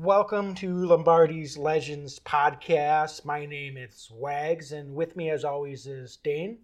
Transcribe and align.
Welcome 0.00 0.54
to 0.56 0.86
Lombardi's 0.86 1.58
Legends 1.58 2.20
podcast. 2.20 3.24
My 3.24 3.46
name 3.46 3.76
is 3.76 4.08
Wags, 4.14 4.70
and 4.70 4.94
with 4.94 5.16
me, 5.16 5.28
as 5.28 5.44
always, 5.44 5.88
is 5.88 6.18
Dane. 6.22 6.58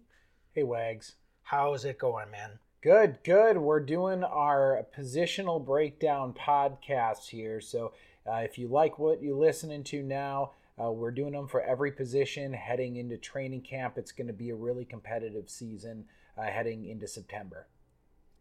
Hey, 0.53 0.63
Wags. 0.63 1.15
How's 1.43 1.83
it 1.83 1.99
going, 1.99 2.31
man? 2.31 2.59
Good, 2.81 3.17
good. 3.25 3.57
We're 3.57 3.81
doing 3.81 4.23
our 4.23 4.87
positional 4.97 5.63
breakdown 5.63 6.33
podcast 6.33 7.27
here. 7.27 7.59
So 7.59 7.91
uh, 8.25 8.35
if 8.37 8.57
you 8.57 8.69
like 8.69 8.97
what 8.99 9.21
you're 9.21 9.35
listening 9.35 9.83
to 9.83 10.01
now, 10.01 10.51
uh, 10.81 10.93
we're 10.93 11.11
doing 11.11 11.33
them 11.33 11.49
for 11.49 11.59
every 11.59 11.91
position 11.91 12.53
heading 12.53 12.95
into 12.95 13.17
training 13.17 13.63
camp. 13.63 13.97
It's 13.97 14.13
going 14.13 14.27
to 14.27 14.33
be 14.33 14.51
a 14.51 14.55
really 14.55 14.85
competitive 14.85 15.49
season 15.49 16.05
uh, 16.37 16.43
heading 16.43 16.85
into 16.85 17.05
September. 17.05 17.67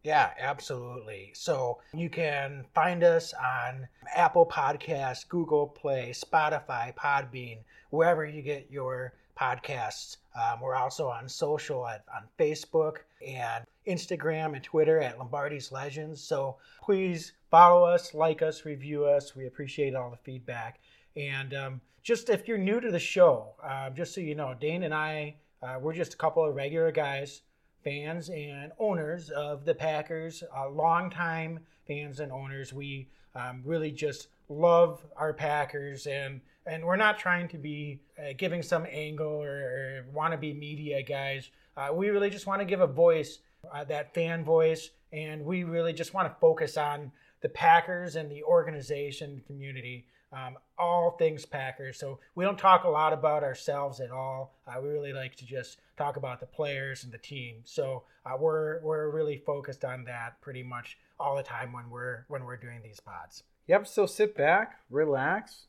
Yeah, 0.05 0.32
absolutely. 0.39 1.30
So 1.34 1.79
you 1.95 2.11
can 2.11 2.66
find 2.75 3.03
us 3.03 3.32
on 3.32 3.89
Apple 4.14 4.45
Podcasts, 4.45 5.27
Google 5.27 5.67
Play, 5.67 6.12
Spotify, 6.14 6.95
Podbean, 6.95 7.58
wherever 7.89 8.26
you 8.26 8.43
get 8.43 8.71
your 8.71 9.14
podcasts. 9.40 10.18
Um, 10.39 10.61
we're 10.61 10.76
also 10.76 11.09
on 11.09 11.26
social 11.26 11.86
at, 11.86 12.04
on 12.14 12.25
Facebook 12.39 12.98
and 13.26 13.64
Instagram 13.89 14.54
and 14.54 14.62
Twitter 14.62 15.00
at 15.00 15.18
Lombardi's 15.18 15.72
Legends. 15.72 16.21
So 16.21 16.59
please 16.82 17.32
follow 17.50 17.84
us, 17.84 18.12
like 18.12 18.43
us, 18.43 18.67
review 18.67 19.07
us. 19.07 19.34
We 19.34 19.46
appreciate 19.46 19.95
all 19.95 20.11
the 20.11 20.18
feedback. 20.18 20.81
And 21.17 21.54
um, 21.54 21.81
just 22.03 22.29
if 22.29 22.46
you're 22.46 22.59
new 22.59 22.79
to 22.79 22.90
the 22.90 22.98
show, 22.98 23.54
uh, 23.62 23.89
just 23.89 24.14
so 24.14 24.21
you 24.21 24.34
know, 24.34 24.54
Dane 24.61 24.82
and 24.82 24.93
I, 24.93 25.36
uh, 25.62 25.79
we're 25.81 25.95
just 25.95 26.12
a 26.12 26.18
couple 26.18 26.45
of 26.45 26.54
regular 26.54 26.93
guys 26.93 27.40
fans 27.85 28.31
and 28.31 28.73
owners 28.79 29.31
of 29.31 29.65
the 29.65 29.75
Packers, 29.75 30.43
uh, 30.57 30.69
longtime 30.71 31.61
fans 31.87 32.20
and 32.20 32.33
owners. 32.33 32.73
We 32.73 33.09
um, 33.34 33.62
really 33.65 33.91
just 33.91 34.29
love 34.48 35.05
our 35.17 35.33
Packers, 35.33 36.07
and 36.07 36.41
and 36.67 36.84
we're 36.84 36.97
not 36.97 37.19
trying 37.19 37.47
to 37.48 37.59
be 37.59 38.01
uh, 38.19 38.33
giving 38.39 38.63
some 38.63 38.87
angle 38.91 39.43
or, 39.43 39.59
or 39.59 40.07
want 40.13 40.33
to 40.33 40.39
be 40.39 40.55
media 40.55 41.03
guys. 41.03 41.51
Uh, 41.77 41.89
we 41.93 42.09
really 42.09 42.31
just 42.31 42.47
want 42.47 42.61
to 42.61 42.65
give 42.65 42.81
a 42.81 42.87
voice, 42.87 43.41
uh, 43.73 43.85
that 43.85 44.15
fan 44.15 44.45
voice, 44.45 44.91
and 45.13 45.45
we 45.45 45.65
really 45.65 45.93
just 45.93 46.15
want 46.15 46.27
to 46.27 46.41
focus 46.41 46.77
on 46.77 47.13
the 47.43 47.48
Packers 47.51 48.17
and 48.17 48.31
the 48.31 48.43
organization 48.45 49.43
community 49.47 50.07
um, 50.35 50.57
all 50.79 51.13
things 51.13 51.47
Packers. 51.47 51.98
So 51.98 52.19
we 52.35 52.45
don't 52.45 52.59
talk 52.59 52.85
a 52.85 52.89
lot 52.89 53.13
about 53.13 53.45
ourselves 53.45 54.01
at 54.01 54.11
all. 54.11 54.55
Uh, 54.67 54.81
we 54.83 54.89
really 54.89 55.13
like 55.13 55.37
to 55.37 55.47
just 55.47 55.79
talk 55.97 56.17
about 56.17 56.41
the 56.41 56.47
players 56.47 57.05
and 57.05 57.12
the 57.12 57.19
team. 57.19 57.56
So 57.64 58.05
uh, 58.27 58.37
we're 58.39 58.81
we're 58.83 59.11
really 59.11 59.37
focused 59.37 59.84
on 59.84 60.05
that 60.05 60.41
pretty 60.41 60.62
much 60.62 60.98
all 61.19 61.36
the 61.36 61.42
time 61.42 61.73
when 61.73 61.91
we're 61.91 62.25
when 62.28 62.45
we're 62.45 62.56
doing 62.56 62.81
these 62.83 63.01
pods. 63.01 63.42
Yep. 63.67 63.86
So 63.86 64.06
sit 64.06 64.36
back, 64.36 64.81
relax, 64.91 65.67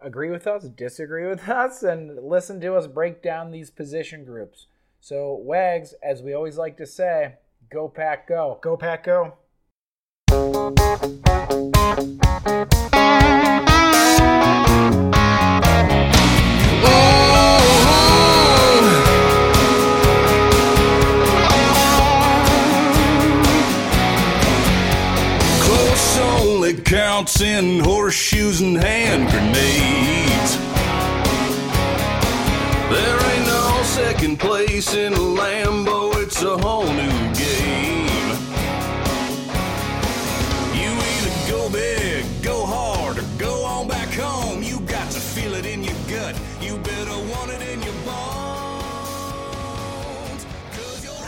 agree 0.00 0.30
with 0.30 0.46
us, 0.46 0.64
disagree 0.64 1.26
with 1.26 1.48
us, 1.48 1.82
and 1.82 2.18
listen 2.22 2.60
to 2.60 2.74
us 2.74 2.86
break 2.86 3.22
down 3.22 3.50
these 3.50 3.70
position 3.70 4.24
groups. 4.24 4.66
So 5.00 5.34
Wags, 5.34 5.94
as 6.02 6.22
we 6.22 6.32
always 6.34 6.56
like 6.58 6.76
to 6.78 6.86
say, 6.86 7.34
go 7.70 7.88
pack, 7.88 8.28
go. 8.28 8.58
Go 8.62 8.76
pack, 8.76 9.04
go. 9.04 9.34
Counts 27.36 27.40
in 27.42 27.80
horseshoes 27.80 28.60
and 28.60 28.76
hand 28.76 29.30
grenades. 29.30 30.56
There 32.90 33.32
ain't 33.32 33.46
no 33.46 33.82
second 33.82 34.38
place 34.38 34.94
in 34.94 35.12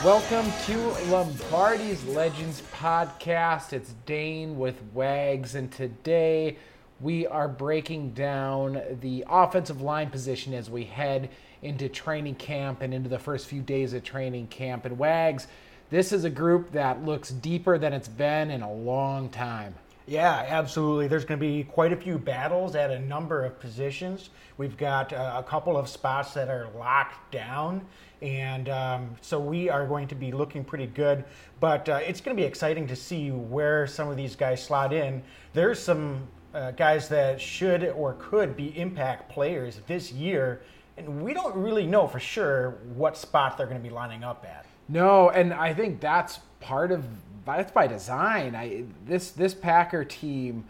Welcome 0.09 0.51
to 0.65 0.79
Lombardi's 1.11 2.03
Legends 2.07 2.63
podcast. 2.73 3.75
It's 3.75 3.93
Dane 4.07 4.59
with 4.59 4.81
Wags, 4.95 5.55
and 5.55 5.71
today 5.71 6.57
we 6.99 7.27
are 7.27 7.47
breaking 7.47 8.13
down 8.13 8.81
the 9.03 9.27
offensive 9.29 9.83
line 9.83 10.09
position 10.09 10.55
as 10.55 10.71
we 10.71 10.85
head 10.85 11.29
into 11.61 11.91
training 11.91 12.37
camp 12.37 12.81
and 12.81 12.95
into 12.95 13.11
the 13.11 13.19
first 13.19 13.49
few 13.49 13.61
days 13.61 13.93
of 13.93 14.03
training 14.03 14.47
camp. 14.47 14.87
And 14.87 14.99
Wags, 14.99 15.47
this 15.91 16.11
is 16.11 16.25
a 16.25 16.31
group 16.31 16.73
that 16.73 17.05
looks 17.05 17.29
deeper 17.29 17.77
than 17.77 17.93
it's 17.93 18.09
been 18.09 18.51
in 18.51 18.63
a 18.63 18.73
long 18.73 19.29
time. 19.29 19.75
Yeah, 20.09 20.47
absolutely. 20.49 21.07
There's 21.07 21.27
going 21.27 21.39
to 21.39 21.47
be 21.47 21.65
quite 21.65 21.93
a 21.93 21.97
few 21.97 22.19
battles 22.19 22.75
at 22.75 22.91
a 22.91 22.99
number 22.99 23.45
of 23.45 23.61
positions. 23.61 24.31
We've 24.57 24.77
got 24.77 25.13
uh, 25.13 25.35
a 25.37 25.43
couple 25.43 25.77
of 25.77 25.87
spots 25.87 26.33
that 26.33 26.49
are 26.49 26.71
locked 26.75 27.31
down, 27.31 27.85
and 28.23 28.71
um, 28.71 29.17
so 29.21 29.39
we 29.39 29.69
are 29.69 29.87
going 29.87 30.09
to 30.09 30.15
be 30.15 30.33
looking 30.33 30.65
pretty 30.65 30.87
good. 30.87 31.27
But 31.61 31.91
uh, 31.91 32.01
it's 32.03 32.23
going 32.23 32.35
to 32.35 32.41
be 32.41 32.47
exciting 32.47 32.87
to 32.87 32.97
see 32.97 33.31
where 33.33 33.87
some 33.87 34.09
of 34.09 34.17
these 34.17 34.35
guys 34.35 34.65
slot 34.65 34.95
in. 34.95 35.23
There's 35.53 35.79
some 35.79 36.27
uh, 36.55 36.71
guys 36.71 37.11
that 37.11 37.39
should 37.39 37.85
or 37.85 38.15
could 38.15 38.57
be 38.57 38.79
impact 38.79 39.31
players 39.31 39.83
this 39.87 40.11
year, 40.11 40.63
and 40.97 41.23
we 41.23 41.35
don't 41.35 41.55
really 41.55 41.87
know 41.87 42.07
for 42.07 42.19
sure 42.19 42.79
what 42.95 43.19
spot 43.19 43.59
they're 43.59 43.67
going 43.67 43.83
to 43.83 43.87
be 43.87 43.95
lining 43.95 44.25
up 44.25 44.47
at. 44.49 44.65
No, 44.89 45.29
and 45.29 45.53
I 45.53 45.75
think 45.75 46.01
that's 46.01 46.39
part 46.61 46.93
of 46.93 47.05
that's 47.57 47.73
by 47.73 47.87
design. 47.87 48.55
I 48.55 48.85
this 49.07 49.31
this 49.31 49.55
Packer 49.55 50.05
team 50.05 50.65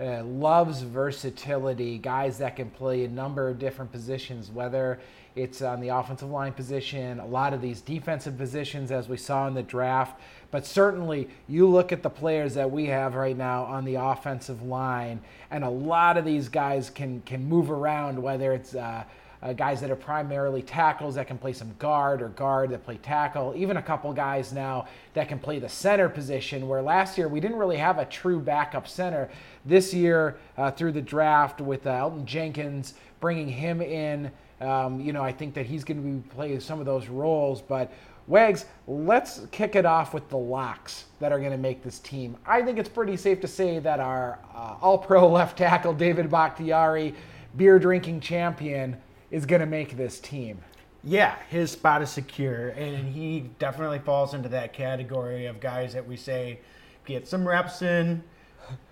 uh, 0.00 0.24
loves 0.24 0.82
versatility, 0.82 1.98
guys 1.98 2.38
that 2.38 2.56
can 2.56 2.70
play 2.70 3.04
a 3.04 3.08
number 3.08 3.48
of 3.48 3.58
different 3.58 3.92
positions, 3.92 4.50
whether 4.50 4.98
it's 5.36 5.62
on 5.62 5.80
the 5.80 5.88
offensive 5.88 6.30
line 6.30 6.52
position, 6.52 7.20
a 7.20 7.26
lot 7.26 7.52
of 7.52 7.60
these 7.60 7.80
defensive 7.80 8.36
positions 8.36 8.90
as 8.90 9.08
we 9.08 9.16
saw 9.16 9.46
in 9.46 9.54
the 9.54 9.62
draft, 9.62 10.20
but 10.50 10.66
certainly 10.66 11.28
you 11.48 11.68
look 11.68 11.92
at 11.92 12.02
the 12.02 12.10
players 12.10 12.54
that 12.54 12.70
we 12.70 12.86
have 12.86 13.14
right 13.14 13.36
now 13.36 13.64
on 13.64 13.84
the 13.84 13.94
offensive 13.94 14.62
line, 14.62 15.20
and 15.50 15.62
a 15.62 15.70
lot 15.70 16.16
of 16.16 16.24
these 16.24 16.48
guys 16.48 16.90
can 16.90 17.20
can 17.22 17.48
move 17.48 17.70
around, 17.70 18.20
whether 18.20 18.52
it's 18.52 18.74
uh, 18.74 19.04
uh, 19.42 19.52
guys 19.52 19.80
that 19.80 19.90
are 19.90 19.96
primarily 19.96 20.62
tackles 20.62 21.14
that 21.14 21.26
can 21.26 21.38
play 21.38 21.52
some 21.52 21.72
guard 21.78 22.20
or 22.20 22.28
guard 22.28 22.70
that 22.70 22.84
play 22.84 22.98
tackle. 23.02 23.54
Even 23.56 23.76
a 23.78 23.82
couple 23.82 24.12
guys 24.12 24.52
now 24.52 24.86
that 25.14 25.28
can 25.28 25.38
play 25.38 25.58
the 25.58 25.68
center 25.68 26.08
position, 26.08 26.68
where 26.68 26.82
last 26.82 27.16
year 27.16 27.28
we 27.28 27.40
didn't 27.40 27.56
really 27.56 27.78
have 27.78 27.98
a 27.98 28.04
true 28.04 28.40
backup 28.40 28.86
center. 28.86 29.30
This 29.64 29.94
year, 29.94 30.36
uh, 30.56 30.70
through 30.70 30.92
the 30.92 31.02
draft 31.02 31.60
with 31.60 31.86
uh, 31.86 31.90
Elgton 31.90 32.24
Jenkins, 32.24 32.94
bringing 33.20 33.48
him 33.48 33.80
in, 33.80 34.30
um, 34.60 35.00
you 35.00 35.12
know, 35.12 35.22
I 35.22 35.32
think 35.32 35.54
that 35.54 35.66
he's 35.66 35.84
going 35.84 36.02
to 36.02 36.08
be 36.08 36.34
playing 36.34 36.60
some 36.60 36.80
of 36.80 36.86
those 36.86 37.08
roles. 37.08 37.62
But 37.62 37.92
Wags, 38.26 38.66
let's 38.86 39.40
kick 39.50 39.74
it 39.74 39.86
off 39.86 40.14
with 40.14 40.28
the 40.28 40.36
locks 40.36 41.06
that 41.18 41.32
are 41.32 41.38
going 41.38 41.50
to 41.50 41.58
make 41.58 41.82
this 41.82 41.98
team. 41.98 42.36
I 42.46 42.62
think 42.62 42.78
it's 42.78 42.88
pretty 42.88 43.16
safe 43.16 43.40
to 43.40 43.48
say 43.48 43.78
that 43.80 44.00
our 44.00 44.38
uh, 44.54 44.76
all 44.80 44.98
pro 44.98 45.26
left 45.32 45.58
tackle, 45.58 45.94
David 45.94 46.30
Bakhtiari, 46.30 47.14
beer 47.56 47.78
drinking 47.78 48.20
champion, 48.20 48.96
is 49.30 49.46
going 49.46 49.60
to 49.60 49.66
make 49.66 49.96
this 49.96 50.20
team. 50.20 50.62
Yeah, 51.02 51.36
his 51.48 51.70
spot 51.70 52.02
is 52.02 52.10
secure, 52.10 52.68
and 52.70 53.08
he 53.14 53.50
definitely 53.58 54.00
falls 54.00 54.34
into 54.34 54.50
that 54.50 54.72
category 54.72 55.46
of 55.46 55.60
guys 55.60 55.94
that 55.94 56.06
we 56.06 56.16
say 56.16 56.58
get 57.06 57.26
some 57.26 57.48
reps 57.48 57.80
in, 57.80 58.22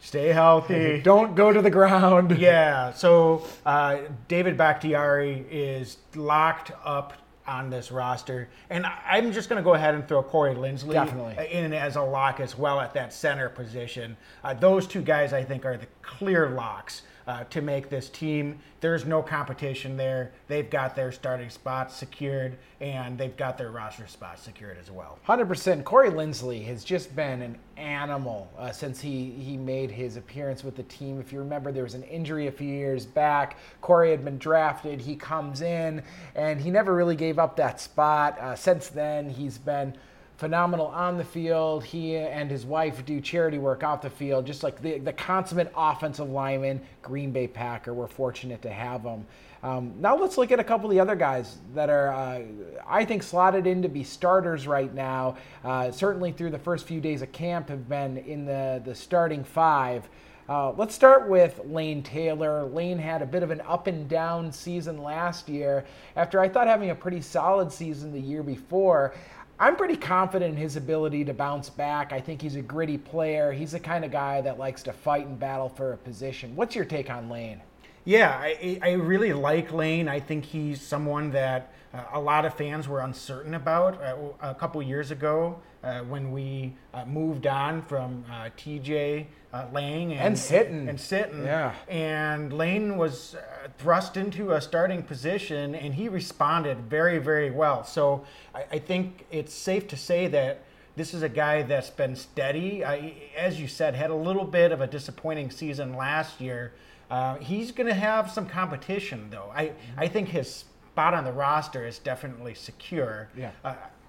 stay 0.01 0.29
healthy. 0.29 1.01
Don't 1.05 1.35
go 1.35 1.53
to 1.53 1.61
the 1.61 1.71
ground. 1.71 2.39
Yeah, 2.39 2.93
so 2.93 3.47
uh, 3.67 3.99
David 4.27 4.57
Bakhtiari 4.57 5.45
is 5.51 5.99
locked 6.15 6.73
up 6.83 7.13
on 7.47 7.69
this 7.69 7.91
roster, 7.91 8.49
and 8.71 8.87
I'm 9.07 9.33
just 9.33 9.49
going 9.51 9.59
to 9.61 9.65
go 9.65 9.75
ahead 9.75 9.95
and 9.95 10.07
throw 10.07 10.23
Corey 10.23 10.55
Linsley 10.55 10.93
Definitely. 10.93 11.47
in 11.51 11.73
as 11.75 11.97
a 11.97 12.03
lock 12.03 12.41
as 12.41 12.57
well 12.57 12.81
at 12.81 12.95
that 12.95 13.13
center 13.13 13.49
position. 13.51 14.17
Uh, 14.45 14.55
those 14.55 14.87
two 14.87 15.03
guys, 15.03 15.33
I 15.33 15.43
think, 15.45 15.67
are 15.67 15.77
the 15.77 15.87
clear 16.03 16.51
locks. 16.51 17.03
Uh, 17.29 17.45
to 17.51 17.61
make 17.61 17.91
this 17.91 18.09
team, 18.09 18.59
there's 18.81 19.05
no 19.05 19.21
competition 19.23 19.99
there. 19.99 20.33
They've 20.47 20.71
got 20.71 20.97
their 20.97 21.13
starting 21.13 21.51
spots 21.51 21.95
secured, 21.95 22.57
and 22.81 23.19
they've 23.19 23.37
got 23.37 23.59
their 23.59 23.71
roster 23.71 24.07
spots 24.07 24.41
secured 24.41 24.79
as 24.81 24.91
well. 24.91 25.19
100%. 25.29 25.85
Corey 25.85 26.09
Linsley 26.09 26.65
has 26.65 26.85
just 26.85 27.15
been 27.15 27.43
an 27.43 27.59
animal 27.77 28.51
uh, 28.57 28.73
since 28.73 28.99
he, 28.99 29.29
he 29.33 29.59
made 29.59 29.91
his 29.91 30.17
appearance 30.17 30.65
with 30.65 30.75
the 30.75 30.85
team. 30.85 31.21
If 31.21 31.31
you 31.31 31.41
remember, 31.41 31.71
there 31.71 31.83
was 31.83 31.93
an 31.93 32.05
injury 32.05 32.47
a 32.47 32.51
few 32.51 32.73
years 32.73 33.05
back. 33.05 33.59
Corey 33.83 34.11
had 34.11 34.25
been 34.25 34.39
drafted. 34.39 34.99
He 34.99 35.15
comes 35.15 35.61
in, 35.61 36.03
and 36.35 36.59
he 36.59 36.71
never 36.71 36.95
really 36.95 37.17
gave 37.17 37.39
up 37.39 37.57
that 37.57 37.79
spot. 37.79 38.39
Uh, 38.39 38.57
since 38.57 38.89
then, 38.89 39.29
he's 39.29 39.59
been 39.59 39.95
phenomenal 40.39 40.87
on 40.87 41.19
the 41.19 41.25
field. 41.25 41.85
He 41.85 42.17
and 42.17 42.51
his 42.51 42.65
wife 42.65 43.05
do 43.05 43.21
charity 43.21 43.59
work 43.59 43.83
off 43.83 44.03
the 44.03 44.11
field, 44.11 44.47
just 44.47 44.63
like 44.63 44.81
the, 44.81 44.99
the 44.99 45.13
consummate 45.13 45.73
offensive 45.77 46.31
lineman, 46.31 46.81
Green 47.03 47.33
Bay 47.33 47.49
Packer. 47.49 47.93
We're 47.93 48.07
fortunate 48.07 48.63
to 48.63 48.71
have 48.71 49.03
him. 49.03 49.27
Um, 49.65 49.95
now 49.99 50.17
let's 50.17 50.39
look 50.39 50.53
at 50.53 50.61
a 50.61 50.65
couple 50.65 50.89
of 50.89 50.93
the 50.95 51.01
other 51.01 51.17
guys 51.17 51.59
that 51.75 51.91
are, 51.91 52.13
uh, 52.13 52.43
I 52.89 53.05
think, 53.05 53.25
slotted 53.25 53.67
in 53.67 53.83
to 53.83 53.89
be 53.89 54.05
starters 54.05 54.69
right 54.69 54.95
now. 54.95 55.37
Uh, 55.65 55.91
certainly 55.91 56.31
through 56.31 56.51
the 56.51 56.59
first 56.59 56.87
few 56.87 57.01
days 57.01 57.23
of 57.23 57.33
camp, 57.33 57.69
have 57.69 57.89
been 57.89 58.19
in 58.19 58.47
the 58.47 58.81
the 58.85 58.95
starting 58.95 59.43
five. 59.43 60.09
Uh, 60.49 60.73
let's 60.73 60.95
start 60.95 61.29
with 61.29 61.61
Lane 61.67 62.03
Taylor. 62.03 62.65
Lane 62.65 62.99
had 62.99 63.21
a 63.21 63.27
bit 63.27 63.43
of 63.43 63.51
an 63.51 63.61
up 63.63 63.87
and 63.87 64.09
down 64.09 64.51
season 64.51 65.03
last 65.03 65.47
year 65.47 65.85
after 66.17 66.41
I 66.41 66.49
thought 66.49 66.67
having 66.67 66.89
a 66.89 66.95
pretty 66.95 67.21
solid 67.21 67.71
season 67.71 68.13
the 68.13 68.21
year 68.21 68.43
before. 68.43 69.13
I'm 69.61 69.75
pretty 69.75 69.97
confident 69.97 70.55
in 70.55 70.57
his 70.57 70.77
ability 70.77 71.25
to 71.25 71.35
bounce 71.35 71.69
back. 71.69 72.13
I 72.13 72.21
think 72.21 72.41
he's 72.41 72.55
a 72.55 72.63
gritty 72.63 72.97
player. 72.97 73.53
He's 73.53 73.73
the 73.73 73.81
kind 73.81 74.05
of 74.05 74.13
guy 74.13 74.41
that 74.43 74.57
likes 74.57 74.85
to 74.85 74.93
fight 74.93 75.27
and 75.27 75.39
battle 75.39 75.69
for 75.69 75.93
a 75.93 75.97
position. 75.97 76.55
What's 76.55 76.77
your 76.77 76.85
take 76.85 77.11
on 77.11 77.29
Lane? 77.29 77.61
Yeah, 78.05 78.39
I, 78.41 78.79
I 78.81 78.93
really 78.93 79.33
like 79.33 79.73
Lane. 79.73 80.09
I 80.09 80.21
think 80.21 80.45
he's 80.45 80.81
someone 80.81 81.33
that 81.33 81.73
uh, 81.93 82.05
a 82.13 82.21
lot 82.21 82.45
of 82.45 82.55
fans 82.55 82.87
were 82.87 83.01
uncertain 83.01 83.55
about 83.55 84.01
uh, 84.01 84.17
a 84.41 84.55
couple 84.55 84.81
years 84.83 85.11
ago 85.11 85.61
uh, 85.83 86.01
when 86.01 86.33
we 86.33 86.75
uh, 86.93 87.05
moved 87.05 87.47
on 87.47 87.83
from 87.83 88.25
uh, 88.31 88.51
TJ 88.57 89.27
uh, 89.53 89.67
Lang 89.73 90.13
and, 90.13 90.21
And 90.21 90.37
Sitton. 90.37 90.89
And 90.89 90.99
Sitton. 90.99 91.45
Yeah. 91.45 91.75
And 91.89 92.53
Lane 92.53 92.97
was 92.97 93.37
thrust 93.79 94.17
into 94.17 94.53
a 94.53 94.61
starting 94.61 95.03
position 95.03 95.75
and 95.75 95.95
he 95.95 96.09
responded 96.09 96.79
very, 96.91 97.19
very 97.19 97.51
well. 97.51 97.85
So 97.85 98.25
I, 98.55 98.65
I 98.73 98.79
think 98.79 99.27
it's 99.31 99.55
safe 99.55 99.87
to 99.89 99.97
say 99.97 100.27
that 100.29 100.63
this 100.97 101.15
is 101.15 101.23
a 101.23 101.29
guy 101.29 101.63
that's 101.63 101.91
been 101.91 102.17
steady. 102.17 102.85
I, 102.85 103.15
as 103.37 103.61
you 103.61 103.69
said, 103.69 103.95
had 103.95 104.11
a 104.11 104.15
little 104.15 104.45
bit 104.45 104.73
of 104.73 104.81
a 104.81 104.87
disappointing 104.87 105.51
season 105.51 105.95
last 105.95 106.41
year. 106.41 106.73
Uh, 107.09 107.37
he's 107.37 107.71
going 107.71 107.87
to 107.87 107.95
have 107.95 108.31
some 108.31 108.47
competition, 108.47 109.29
though. 109.31 109.51
I, 109.55 109.73
I 109.97 110.09
think 110.09 110.29
his 110.29 110.65
spot 110.93 111.15
on 111.15 111.25
the 111.25 111.33
roster 111.33 111.87
is 111.87 112.01
definitely 112.01 112.55
secure. 112.55 113.29
Yeah. 113.37 113.53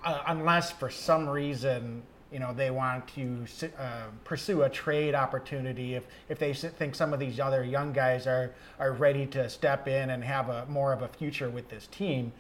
Uh, 0.04 0.22
unless 0.28 0.72
for 0.72 0.90
some 0.90 1.28
reason, 1.28 2.01
you 2.31 2.40
know, 2.40 2.54
they 2.54 2.72
want 2.72 3.07
to 3.10 3.46
uh, 3.78 4.04
pursue 4.24 4.63
a 4.63 4.69
trade 4.69 5.16
opportunity. 5.16 5.96
If 5.96 6.06
if 6.30 6.40
they 6.40 6.54
think 6.54 6.96
some 6.96 7.13
of 7.13 7.19
these 7.19 7.40
other 7.40 7.63
young 7.63 7.92
guys 7.92 8.28
are 8.28 8.51
are 8.80 8.94
ready 8.94 9.25
to 9.28 9.50
step 9.50 9.88
in 9.88 10.12
and 10.12 10.24
have 10.24 10.50
a 10.50 10.66
more 10.68 10.94
of 10.94 11.01
a 11.01 11.07
future 11.07 11.50
with 11.50 11.69
this 11.69 11.88
team. 11.88 12.31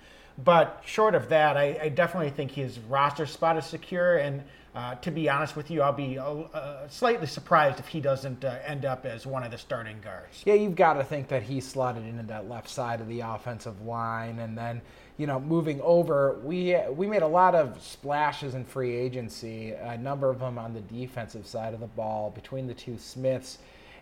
But 0.43 0.81
short 0.85 1.15
of 1.15 1.27
that, 1.29 1.57
I, 1.57 1.77
I 1.81 1.89
definitely 1.89 2.29
think 2.29 2.51
his 2.51 2.79
roster 2.79 3.25
spot 3.25 3.57
is 3.57 3.65
secure. 3.65 4.17
And 4.17 4.43
uh, 4.73 4.95
to 4.95 5.11
be 5.11 5.27
honest 5.27 5.55
with 5.55 5.69
you, 5.69 5.81
I'll 5.81 5.91
be 5.91 6.17
uh, 6.17 6.87
slightly 6.87 7.27
surprised 7.27 7.79
if 7.79 7.87
he 7.87 7.99
doesn't 7.99 8.45
uh, 8.45 8.59
end 8.65 8.85
up 8.85 9.05
as 9.05 9.25
one 9.25 9.43
of 9.43 9.51
the 9.51 9.57
starting 9.57 9.99
guards. 10.01 10.43
Yeah, 10.45 10.53
you've 10.53 10.75
got 10.75 10.93
to 10.93 11.03
think 11.03 11.27
that 11.29 11.43
he's 11.43 11.67
slotted 11.67 12.05
into 12.05 12.23
that 12.23 12.47
left 12.47 12.69
side 12.69 13.01
of 13.01 13.07
the 13.07 13.19
offensive 13.21 13.81
line, 13.81 14.39
and 14.39 14.57
then 14.57 14.81
you 15.19 15.27
know 15.27 15.39
moving 15.39 15.81
over, 15.81 16.39
we 16.43 16.77
we 16.91 17.05
made 17.05 17.21
a 17.21 17.27
lot 17.27 17.53
of 17.53 17.79
splashes 17.83 18.55
in 18.55 18.63
free 18.63 18.95
agency, 18.95 19.71
a 19.71 19.97
number 19.97 20.29
of 20.29 20.39
them 20.39 20.57
on 20.57 20.73
the 20.73 20.79
defensive 20.81 21.45
side 21.45 21.73
of 21.73 21.81
the 21.81 21.87
ball 21.87 22.31
between 22.31 22.67
the 22.67 22.73
two 22.73 22.97
Smiths 22.97 23.57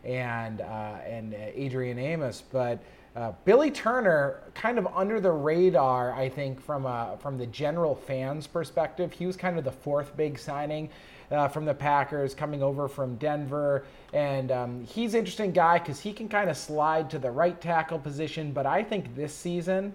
and 0.06 0.62
uh, 0.62 0.98
and 1.06 1.34
Adrian 1.34 2.00
Amos, 2.00 2.42
but. 2.52 2.80
Uh, 3.16 3.34
Billy 3.46 3.72
Turner, 3.72 4.44
kind 4.54 4.78
of 4.78 4.86
under 4.96 5.19
the 5.19 5.31
radar, 5.31 6.14
I 6.14 6.30
think, 6.30 6.62
from 6.62 6.86
a, 6.86 7.18
from 7.19 7.36
the 7.36 7.48
general 7.48 7.96
fans' 7.96 8.46
perspective. 8.46 9.12
He 9.12 9.25
was 9.25 9.36
kind 9.36 9.58
of 9.58 9.64
the 9.64 9.72
fourth 9.72 10.16
big 10.16 10.38
signing 10.38 10.92
uh, 11.31 11.48
from 11.48 11.66
the 11.66 11.74
Packers, 11.74 12.36
coming 12.36 12.62
over 12.62 12.88
from 12.88 13.16
Denver, 13.16 13.86
and 14.14 14.52
um, 14.52 14.84
he's 14.86 15.16
an 15.16 15.19
interesting 15.22 15.52
guy 15.52 15.80
because 15.80 16.00
he 16.00 16.14
can 16.14 16.30
kind 16.30 16.48
of 16.48 16.58
slide 16.58 17.10
to 17.10 17.18
the 17.18 17.31
right 17.31 17.60
tackle 17.60 17.98
position. 17.98 18.52
But 18.52 18.68
I 18.68 18.84
think 18.84 19.16
this 19.16 19.34
season, 19.34 19.94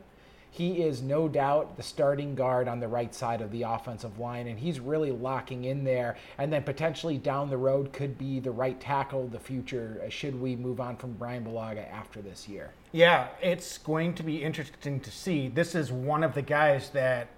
he 0.54 0.82
is 0.82 1.00
no 1.00 1.28
doubt 1.28 1.78
the 1.78 1.82
starting 1.82 2.34
guard 2.34 2.68
on 2.68 2.78
the 2.78 2.86
right 2.86 3.14
side 3.14 3.40
of 3.40 3.50
the 3.50 3.62
offensive 3.62 4.18
line, 4.18 4.46
and 4.46 4.58
he's 4.58 4.80
really 4.80 5.10
locking 5.10 5.64
in 5.64 5.82
there. 5.82 6.18
And 6.36 6.52
then 6.52 6.62
potentially 6.62 7.16
down 7.16 7.48
the 7.48 7.56
road 7.56 7.94
could 7.94 8.18
be 8.18 8.38
the 8.38 8.50
right 8.50 8.78
tackle 8.78 9.28
the 9.28 9.38
future 9.38 10.02
uh, 10.04 10.10
should 10.10 10.38
we 10.38 10.54
move 10.54 10.78
on 10.78 10.98
from 10.98 11.14
Bryan 11.14 11.42
Bulaga 11.42 11.90
after 11.90 12.20
this 12.20 12.46
year. 12.46 12.70
Yeah, 12.92 13.28
it's 13.40 13.78
going 13.78 14.12
to 14.12 14.22
be 14.22 14.42
interesting 14.42 15.00
to 15.00 15.10
see. 15.10 15.48
This 15.48 15.74
is 15.74 15.90
one 15.90 16.22
of 16.22 16.34
the 16.34 16.42
guys 16.42 16.90
that 16.90 17.28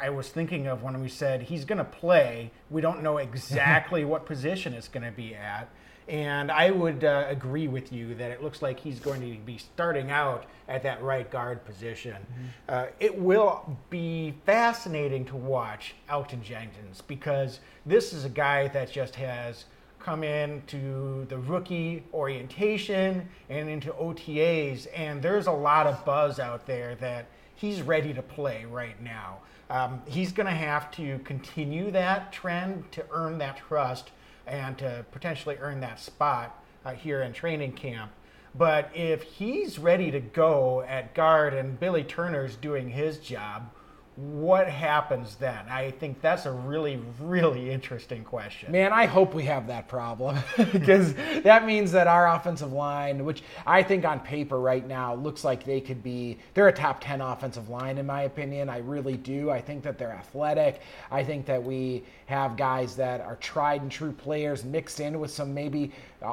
I 0.00 0.10
was 0.10 0.28
thinking 0.30 0.66
of 0.66 0.82
when 0.82 1.00
we 1.00 1.08
said 1.08 1.42
he's 1.42 1.64
going 1.64 1.78
to 1.78 1.84
play. 1.84 2.50
We 2.68 2.80
don't 2.80 3.00
know 3.00 3.18
exactly 3.18 4.04
what 4.04 4.26
position 4.26 4.72
it's 4.72 4.88
going 4.88 5.06
to 5.06 5.12
be 5.12 5.36
at. 5.36 5.68
And 6.08 6.52
I 6.52 6.70
would 6.70 7.02
uh, 7.02 7.24
agree 7.28 7.66
with 7.66 7.92
you 7.92 8.14
that 8.14 8.30
it 8.30 8.42
looks 8.42 8.62
like 8.62 8.78
he's 8.78 9.00
going 9.00 9.20
to 9.20 9.40
be 9.42 9.58
starting 9.58 10.10
out 10.10 10.46
at 10.68 10.82
that 10.84 11.02
right 11.02 11.28
guard 11.30 11.64
position. 11.64 12.14
Mm-hmm. 12.14 12.46
Uh, 12.68 12.86
it 13.00 13.18
will 13.18 13.76
be 13.90 14.34
fascinating 14.44 15.24
to 15.26 15.36
watch 15.36 15.94
Elgton 16.08 16.42
Jenkins 16.42 17.02
because 17.02 17.60
this 17.84 18.12
is 18.12 18.24
a 18.24 18.28
guy 18.28 18.68
that 18.68 18.90
just 18.90 19.16
has 19.16 19.64
come 20.06 20.22
into 20.22 21.24
the 21.24 21.36
rookie 21.36 22.04
orientation 22.14 23.28
and 23.50 23.68
into 23.68 23.90
OTAs, 23.90 24.86
and 24.94 25.20
there's 25.20 25.48
a 25.48 25.52
lot 25.52 25.88
of 25.88 26.04
buzz 26.04 26.38
out 26.38 26.64
there 26.64 26.94
that 26.96 27.26
he's 27.56 27.82
ready 27.82 28.14
to 28.14 28.22
play 28.22 28.64
right 28.66 29.02
now. 29.02 29.38
Um, 29.68 30.00
he's 30.06 30.30
going 30.30 30.46
to 30.46 30.52
have 30.52 30.92
to 30.92 31.18
continue 31.24 31.90
that 31.90 32.32
trend 32.32 32.84
to 32.92 33.04
earn 33.10 33.38
that 33.38 33.56
trust 33.56 34.12
and 34.46 34.78
to 34.78 35.04
potentially 35.12 35.56
earn 35.60 35.80
that 35.80 36.00
spot 36.00 36.62
uh, 36.84 36.92
here 36.92 37.22
in 37.22 37.32
training 37.32 37.72
camp. 37.72 38.12
But 38.54 38.90
if 38.94 39.22
he's 39.22 39.78
ready 39.78 40.10
to 40.10 40.20
go 40.20 40.82
at 40.82 41.14
guard 41.14 41.52
and 41.52 41.78
Billy 41.78 42.04
Turner's 42.04 42.56
doing 42.56 42.88
his 42.88 43.18
job, 43.18 43.70
what 44.16 44.66
happens 44.66 45.36
then? 45.36 45.68
I 45.68 45.90
think 45.90 46.22
that's 46.22 46.46
a 46.46 46.52
really, 46.52 46.98
really 47.20 47.70
interesting 47.70 48.24
question. 48.24 48.72
Man, 48.72 48.90
I 48.90 49.04
hope 49.04 49.34
we 49.34 49.44
have 49.44 49.66
that 49.66 49.88
problem 49.88 50.38
because 50.72 51.12
that 51.42 51.66
means 51.66 51.92
that 51.92 52.06
our 52.06 52.34
offensive 52.34 52.72
line, 52.72 53.26
which 53.26 53.42
I 53.66 53.82
think 53.82 54.06
on 54.06 54.20
paper 54.20 54.58
right 54.58 54.86
now 54.86 55.14
looks 55.14 55.44
like 55.44 55.64
they 55.64 55.82
could 55.82 56.02
be, 56.02 56.38
they're 56.54 56.68
a 56.68 56.72
top 56.72 57.02
10 57.02 57.20
offensive 57.20 57.68
line 57.68 57.98
in 57.98 58.06
my 58.06 58.22
opinion. 58.22 58.70
I 58.70 58.78
really 58.78 59.18
do. 59.18 59.50
I 59.50 59.60
think 59.60 59.82
that 59.82 59.98
they're 59.98 60.12
athletic. 60.12 60.80
I 61.10 61.22
think 61.22 61.44
that 61.44 61.62
we 61.62 62.02
have 62.24 62.56
guys 62.56 62.96
that 62.96 63.20
are 63.20 63.36
tried 63.36 63.82
and 63.82 63.90
true 63.90 64.12
players 64.12 64.64
mixed 64.64 64.98
in 64.98 65.20
with 65.20 65.30
some 65.30 65.52
maybe 65.52 65.92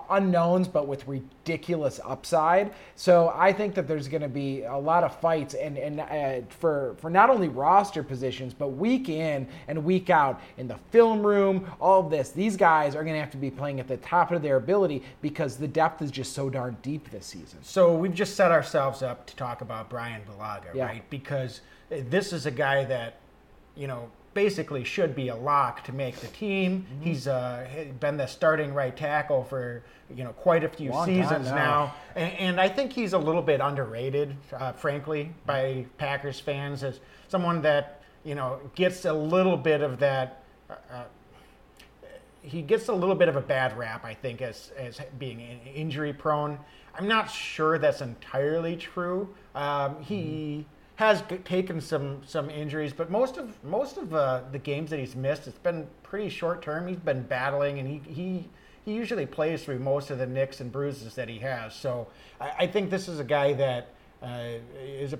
unknowns, 0.10 0.68
but 0.68 0.88
with 0.88 1.08
ridiculous 1.08 2.00
upside. 2.06 2.74
So 2.96 3.34
I 3.36 3.52
think 3.54 3.76
that 3.76 3.88
there's 3.88 4.08
going 4.08 4.22
to 4.22 4.28
be 4.30 4.64
a 4.64 4.78
lot 4.78 5.04
of 5.04 5.16
fights 5.20 5.54
and, 5.54 5.78
and 5.78 6.00
uh, 6.00 6.46
for, 6.50 6.96
for 7.00 7.10
not 7.10 7.30
only 7.30 7.48
roster 7.48 8.04
positions, 8.04 8.54
but 8.54 8.70
week 8.70 9.10
in 9.10 9.48
and 9.68 9.84
week 9.84 10.10
out 10.10 10.42
in 10.58 10.68
the 10.68 10.78
film 10.92 11.26
room, 11.26 11.70
all 11.80 12.00
of 12.00 12.10
this, 12.10 12.30
these 12.30 12.56
guys 12.58 12.96
are 12.96 13.04
going 13.04 13.16
to 13.16 13.20
have 13.20 13.32
to 13.32 13.38
be 13.38 13.52
playing 13.52 13.80
at 13.80 13.88
the 13.88 13.98
top 13.98 14.32
of 14.32 14.42
their 14.42 14.58
ability 14.58 15.04
because 15.22 15.58
the 15.58 15.68
depth 15.68 16.02
is 16.02 16.12
just 16.12 16.34
so 16.34 16.50
darn 16.50 16.78
deep 16.82 17.10
this 17.12 17.26
season. 17.26 17.60
So 17.62 17.96
we've 17.96 18.14
just 18.14 18.36
set 18.36 18.52
ourselves 18.52 19.02
up 19.02 19.26
to 19.28 19.36
talk 19.36 19.62
about 19.62 19.90
Bryan 19.90 20.22
Bulaga, 20.30 20.74
Yeah. 20.74 20.86
right? 20.86 21.10
Because 21.10 21.62
this 21.90 22.34
is 22.34 22.46
a 22.46 22.52
guy 22.52 22.86
that, 22.86 23.18
you 23.76 23.88
know, 23.88 24.10
basically 24.34 24.84
should 24.84 25.16
be 25.16 25.30
a 25.30 25.36
lock 25.36 25.84
to 25.86 25.94
make 25.94 26.16
the 26.18 26.28
team. 26.28 26.86
Mm-hmm. 26.88 27.04
He's 27.04 27.28
uh, 27.28 27.68
been 28.00 28.18
the 28.18 28.26
starting 28.28 28.74
right 28.74 28.96
tackle 28.96 29.44
for 29.44 29.84
you 30.14 30.24
know 30.24 30.32
quite 30.34 30.64
a 30.64 30.70
few 30.70 30.92
Long 30.92 31.06
seasons 31.06 31.48
now. 31.48 31.56
now, 31.56 31.96
and, 32.16 32.34
and 32.34 32.62
I 32.62 32.70
think 32.70 32.94
he's 32.94 33.14
a 33.14 33.18
little 33.18 33.42
bit 33.42 33.62
underrated, 33.62 34.36
uh, 34.54 34.74
frankly, 34.74 35.32
by 35.46 35.86
Packers 35.98 36.40
fans 36.40 36.84
as 36.84 37.00
someone 37.28 37.62
that 37.62 38.02
you 38.24 38.36
know 38.36 38.60
gets 38.76 39.06
a 39.06 39.14
little 39.14 39.58
bit 39.58 39.82
of 39.82 40.00
that. 40.00 40.44
Uh, 40.70 40.74
uh, 40.92 41.04
he 42.42 42.62
gets 42.62 42.90
a 42.90 42.94
little 42.94 43.16
bit 43.16 43.30
of 43.30 43.38
a 43.38 43.42
bad 43.42 43.78
rap, 43.78 44.04
I 44.04 44.14
think, 44.14 44.42
as 44.42 44.72
as 44.78 45.00
being 45.18 45.40
injury 45.74 46.14
prone. 46.14 46.60
I'm 46.96 47.08
not 47.08 47.32
sure 47.32 47.80
that's 47.80 48.02
entirely 48.02 48.76
true. 48.76 49.34
Um, 49.56 50.02
he 50.02 50.66
has 51.04 51.22
g- 51.24 51.38
taken 51.38 51.80
some 51.82 52.22
some 52.26 52.50
injuries, 52.50 52.94
but 52.94 53.10
most 53.10 53.38
of 53.38 53.64
most 53.64 53.98
of 53.98 54.14
uh, 54.14 54.42
the 54.52 54.60
games 54.60 54.90
that 54.90 55.00
he's 55.00 55.16
missed, 55.16 55.48
it's 55.48 55.58
been 55.58 55.88
pretty 56.04 56.30
short 56.30 56.62
term. 56.62 56.88
He's 56.88 56.98
been 56.98 57.24
battling, 57.24 57.80
and 57.80 57.88
he 57.88 58.02
he. 58.12 58.50
He 58.86 58.92
usually 58.92 59.26
plays 59.26 59.64
through 59.64 59.80
most 59.80 60.12
of 60.12 60.18
the 60.18 60.26
nicks 60.26 60.60
and 60.60 60.70
bruises 60.70 61.16
that 61.16 61.30
he 61.30 61.40
has. 61.40 61.74
So 61.74 62.08
I, 62.42 62.52
I 62.60 62.68
think 62.68 62.90
this 62.90 63.08
is 63.08 63.18
a 63.18 63.24
guy 63.24 63.54
that 63.54 63.88
uh, 64.22 64.60
is 64.78 65.14
a, 65.14 65.20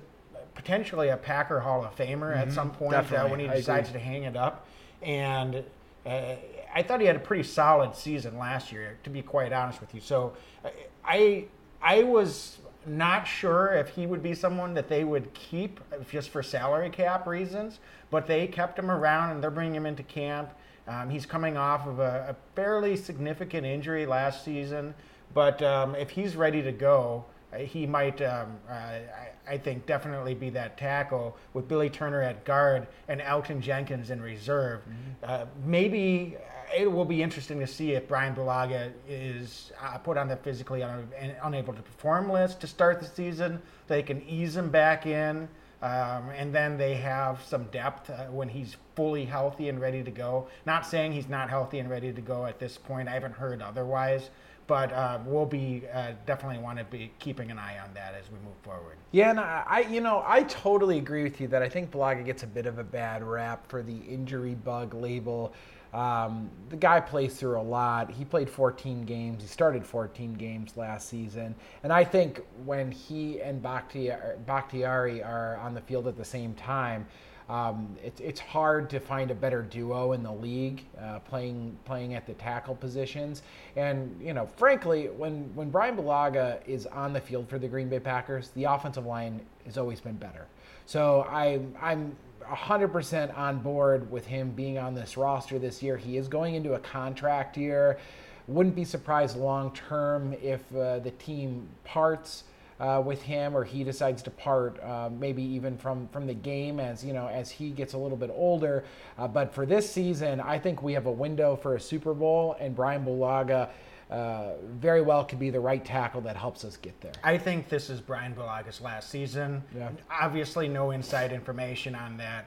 potentially 0.54 1.08
a 1.08 1.16
Packer 1.16 1.60
Hall 1.60 1.82
of 1.82 1.96
Famer 1.96 2.36
at 2.36 2.52
some 2.52 2.70
point 2.70 2.92
uh, 2.92 3.26
when 3.26 3.40
he 3.40 3.46
decides 3.48 3.90
to 3.92 3.98
hang 3.98 4.24
it 4.24 4.36
up. 4.36 4.66
And 5.00 5.64
uh, 6.04 6.34
I 6.74 6.82
thought 6.82 7.00
he 7.00 7.06
had 7.06 7.16
a 7.16 7.20
pretty 7.20 7.42
solid 7.42 7.96
season 7.96 8.36
last 8.38 8.70
year, 8.70 8.98
to 9.02 9.08
be 9.08 9.22
quite 9.22 9.50
honest 9.54 9.80
with 9.80 9.94
you. 9.94 10.02
So 10.02 10.34
uh, 10.62 10.68
I 11.02 11.46
I 11.80 12.02
was 12.02 12.58
not 12.86 13.26
sure 13.26 13.74
if 13.74 13.88
he 13.88 14.06
would 14.06 14.22
be 14.22 14.34
someone 14.34 14.74
that 14.74 14.88
they 14.88 15.04
would 15.04 15.32
keep 15.34 15.80
just 16.10 16.30
for 16.30 16.42
salary 16.42 16.90
cap 16.90 17.26
reasons, 17.26 17.80
but 18.10 18.26
they 18.26 18.46
kept 18.46 18.78
him 18.78 18.90
around 18.90 19.32
and 19.32 19.42
they're 19.42 19.50
bringing 19.50 19.74
him 19.74 19.86
into 19.86 20.02
camp. 20.02 20.50
Um, 20.86 21.08
he's 21.08 21.26
coming 21.26 21.56
off 21.56 21.86
of 21.86 21.98
a, 21.98 22.26
a, 22.30 22.36
fairly 22.54 22.96
significant 22.96 23.66
injury 23.66 24.04
last 24.04 24.44
season, 24.44 24.94
but 25.32 25.62
um, 25.62 25.94
if 25.94 26.10
he's 26.10 26.36
ready 26.36 26.62
to 26.62 26.72
go, 26.72 27.24
uh, 27.54 27.58
he 27.58 27.86
might, 27.86 28.20
um, 28.20 28.58
uh, 28.68 28.72
I, 28.72 29.30
I, 29.48 29.58
think, 29.58 29.86
definitely 29.86 30.34
be 30.34 30.50
that 30.50 30.76
tackle 30.76 31.36
with 31.54 31.68
Billy 31.68 31.88
Turner 31.88 32.20
at 32.20 32.44
guard 32.44 32.86
and 33.08 33.22
Elgton 33.22 33.60
Jenkins 33.60 34.10
in 34.10 34.20
reserve. 34.20 34.80
Mm-hmm. 34.80 35.24
Uh, 35.24 35.46
maybe 35.64 36.36
it 36.76 36.90
will 36.90 37.04
be 37.04 37.22
interesting 37.22 37.60
to 37.60 37.66
see 37.66 37.92
if 37.92 38.08
Bryan 38.08 38.34
Bulaga 38.34 38.92
is 39.08 39.72
uh, 39.82 39.98
put 39.98 40.16
on 40.16 40.28
the 40.28 40.36
physically 40.36 40.82
un- 40.82 41.08
unable 41.42 41.74
to 41.74 41.82
perform 41.82 42.30
list 42.30 42.60
to 42.60 42.66
start 42.66 43.00
the 43.00 43.06
season. 43.06 43.60
They 43.86 44.02
can 44.02 44.22
ease 44.28 44.56
him 44.56 44.70
back 44.70 45.06
in. 45.06 45.48
Um, 45.82 46.30
and 46.30 46.54
then 46.54 46.78
they 46.78 46.94
have 46.94 47.42
some 47.42 47.64
depth 47.64 48.08
uh, 48.08 48.24
when 48.26 48.48
he's 48.48 48.76
fully 48.96 49.26
healthy 49.26 49.68
and 49.68 49.78
ready 49.78 50.02
to 50.02 50.10
go. 50.10 50.46
Not 50.64 50.86
saying 50.86 51.12
he's 51.12 51.28
not 51.28 51.50
healthy 51.50 51.78
and 51.78 51.90
ready 51.90 52.10
to 52.10 52.20
go 52.22 52.46
at 52.46 52.58
this 52.58 52.78
point. 52.78 53.06
I 53.06 53.12
haven't 53.12 53.34
heard 53.34 53.60
otherwise, 53.60 54.30
but 54.66 54.90
uh, 54.94 55.18
we'll 55.26 55.44
be 55.44 55.82
uh, 55.92 56.12
definitely 56.24 56.62
want 56.62 56.78
to 56.78 56.84
be 56.84 57.12
keeping 57.18 57.50
an 57.50 57.58
eye 57.58 57.78
on 57.84 57.92
that 57.92 58.14
as 58.14 58.30
we 58.30 58.38
move 58.38 58.56
forward. 58.62 58.96
Yeah, 59.12 59.28
and 59.28 59.38
I, 59.38 59.80
you 59.90 60.00
know, 60.00 60.22
I 60.26 60.44
totally 60.44 60.96
agree 60.96 61.22
with 61.22 61.38
you 61.38 61.48
that 61.48 61.62
I 61.62 61.68
think 61.68 61.90
Bulaga 61.90 62.24
gets 62.24 62.44
a 62.44 62.46
bit 62.46 62.64
of 62.64 62.78
a 62.78 62.84
bad 62.84 63.22
rap 63.22 63.68
for 63.68 63.82
the 63.82 63.98
injury 64.08 64.54
bug 64.54 64.94
label. 64.94 65.52
Um, 65.94 66.50
the 66.70 66.76
guy 66.76 66.98
plays 66.98 67.36
through 67.36 67.58
a 67.58 67.62
lot. 67.62 68.10
He 68.10 68.24
played 68.24 68.50
14 68.50 69.04
games. 69.04 69.42
He 69.42 69.48
started 69.48 69.86
14 69.86 70.34
games 70.34 70.76
last 70.76 71.08
season. 71.08 71.54
And 71.84 71.92
I 71.92 72.02
think 72.02 72.42
when 72.64 72.90
he 72.90 73.40
and 73.40 73.62
Bakhtiari 73.62 75.22
are 75.22 75.56
on 75.58 75.72
the 75.72 75.80
field 75.80 76.08
at 76.08 76.16
the 76.16 76.24
same 76.24 76.52
time, 76.54 77.06
um, 77.48 77.94
it, 78.02 78.18
it's 78.20 78.40
hard 78.40 78.88
to 78.90 78.98
find 78.98 79.30
a 79.30 79.34
better 79.34 79.62
duo 79.62 80.12
in 80.12 80.22
the 80.22 80.32
league 80.32 80.84
uh, 81.00 81.18
playing 81.20 81.76
playing 81.84 82.14
at 82.14 82.26
the 82.26 82.32
tackle 82.34 82.74
positions. 82.74 83.42
And 83.76 84.18
you 84.20 84.32
know, 84.32 84.46
frankly, 84.56 85.08
when 85.08 85.54
when 85.54 85.70
Bryan 85.70 85.96
Bulaga 85.96 86.66
is 86.66 86.86
on 86.86 87.12
the 87.12 87.20
field 87.20 87.48
for 87.48 87.58
the 87.58 87.68
Green 87.68 87.88
Bay 87.88 88.00
Packers, 88.00 88.48
the 88.54 88.64
offensive 88.64 89.04
line 89.04 89.42
has 89.66 89.76
always 89.76 90.00
been 90.00 90.16
better. 90.16 90.46
So 90.86 91.26
I 91.30 91.60
I'm 91.80 92.16
100% 92.44 93.36
on 93.36 93.58
board 93.60 94.10
with 94.10 94.26
him 94.26 94.50
being 94.50 94.78
on 94.78 94.94
this 94.94 95.16
roster 95.16 95.58
this 95.58 95.82
year. 95.82 95.96
He 95.96 96.16
is 96.16 96.28
going 96.28 96.54
into 96.54 96.74
a 96.74 96.78
contract 96.78 97.56
year. 97.56 97.98
Wouldn't 98.46 98.74
be 98.74 98.84
surprised 98.84 99.36
long 99.36 99.72
term 99.72 100.34
if 100.42 100.60
uh, 100.74 100.98
the 100.98 101.12
team 101.12 101.68
parts 101.84 102.44
uh, 102.80 103.02
with 103.04 103.22
him 103.22 103.56
or 103.56 103.64
he 103.64 103.84
decides 103.84 104.22
to 104.22 104.30
part, 104.30 104.82
uh, 104.82 105.08
maybe 105.10 105.42
even 105.42 105.78
from, 105.78 106.08
from 106.08 106.26
the 106.26 106.34
game 106.34 106.80
as 106.80 107.04
you 107.04 107.12
know 107.12 107.28
as 107.28 107.50
he 107.50 107.70
gets 107.70 107.94
a 107.94 107.98
little 107.98 108.16
bit 108.16 108.30
older. 108.34 108.84
Uh, 109.18 109.28
but 109.28 109.54
for 109.54 109.64
this 109.64 109.90
season, 109.90 110.40
I 110.40 110.58
think 110.58 110.82
we 110.82 110.92
have 110.92 111.06
a 111.06 111.12
window 111.12 111.56
for 111.56 111.76
a 111.76 111.80
Super 111.80 112.14
Bowl, 112.14 112.56
and 112.60 112.74
Bryan 112.74 113.04
Bulaga 113.04 113.70
uh, 114.10 114.52
very 114.78 115.00
well 115.00 115.24
could 115.24 115.38
be 115.38 115.50
the 115.50 115.60
right 115.60 115.84
tackle 115.84 116.20
that 116.22 116.36
helps 116.36 116.64
us 116.64 116.76
get 116.76 117.00
there. 117.00 117.12
I 117.22 117.38
think 117.38 117.68
this 117.68 117.90
is 117.90 118.00
Bryan 118.00 118.34
Bulaga's 118.34 118.80
last 118.80 119.10
season. 119.10 119.62
Yeah. 119.76 119.90
Obviously, 120.10 120.68
no 120.68 120.90
inside 120.90 121.32
information 121.32 121.94
on 121.94 122.16
that, 122.18 122.46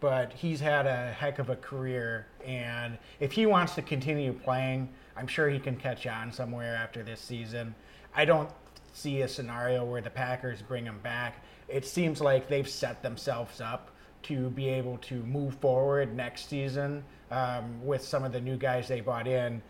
but 0.00 0.32
he's 0.32 0.60
had 0.60 0.86
a 0.86 1.12
heck 1.12 1.38
of 1.38 1.50
a 1.50 1.56
career, 1.56 2.26
and 2.44 2.98
if 3.20 3.32
he 3.32 3.46
wants 3.46 3.74
to 3.76 3.82
continue 3.82 4.32
playing, 4.32 4.88
I'm 5.16 5.26
sure 5.26 5.48
he 5.48 5.58
can 5.58 5.76
catch 5.76 6.06
on 6.06 6.32
somewhere 6.32 6.76
after 6.76 7.02
this 7.02 7.20
season. 7.20 7.74
I 8.14 8.24
don't 8.24 8.50
see 8.92 9.22
a 9.22 9.28
scenario 9.28 9.84
where 9.84 10.00
the 10.00 10.10
Packers 10.10 10.62
bring 10.62 10.84
him 10.84 10.98
back. 11.02 11.42
It 11.68 11.86
seems 11.86 12.20
like 12.20 12.48
they've 12.48 12.68
set 12.68 13.02
themselves 13.02 13.60
up 13.60 13.90
to 14.24 14.50
be 14.50 14.68
able 14.68 14.98
to 14.98 15.22
move 15.22 15.54
forward 15.56 16.14
next 16.14 16.48
season 16.48 17.04
um, 17.30 17.84
with 17.84 18.02
some 18.02 18.24
of 18.24 18.32
the 18.32 18.40
new 18.40 18.56
guys 18.56 18.88
they 18.88 19.00
brought 19.00 19.26
in 19.26 19.62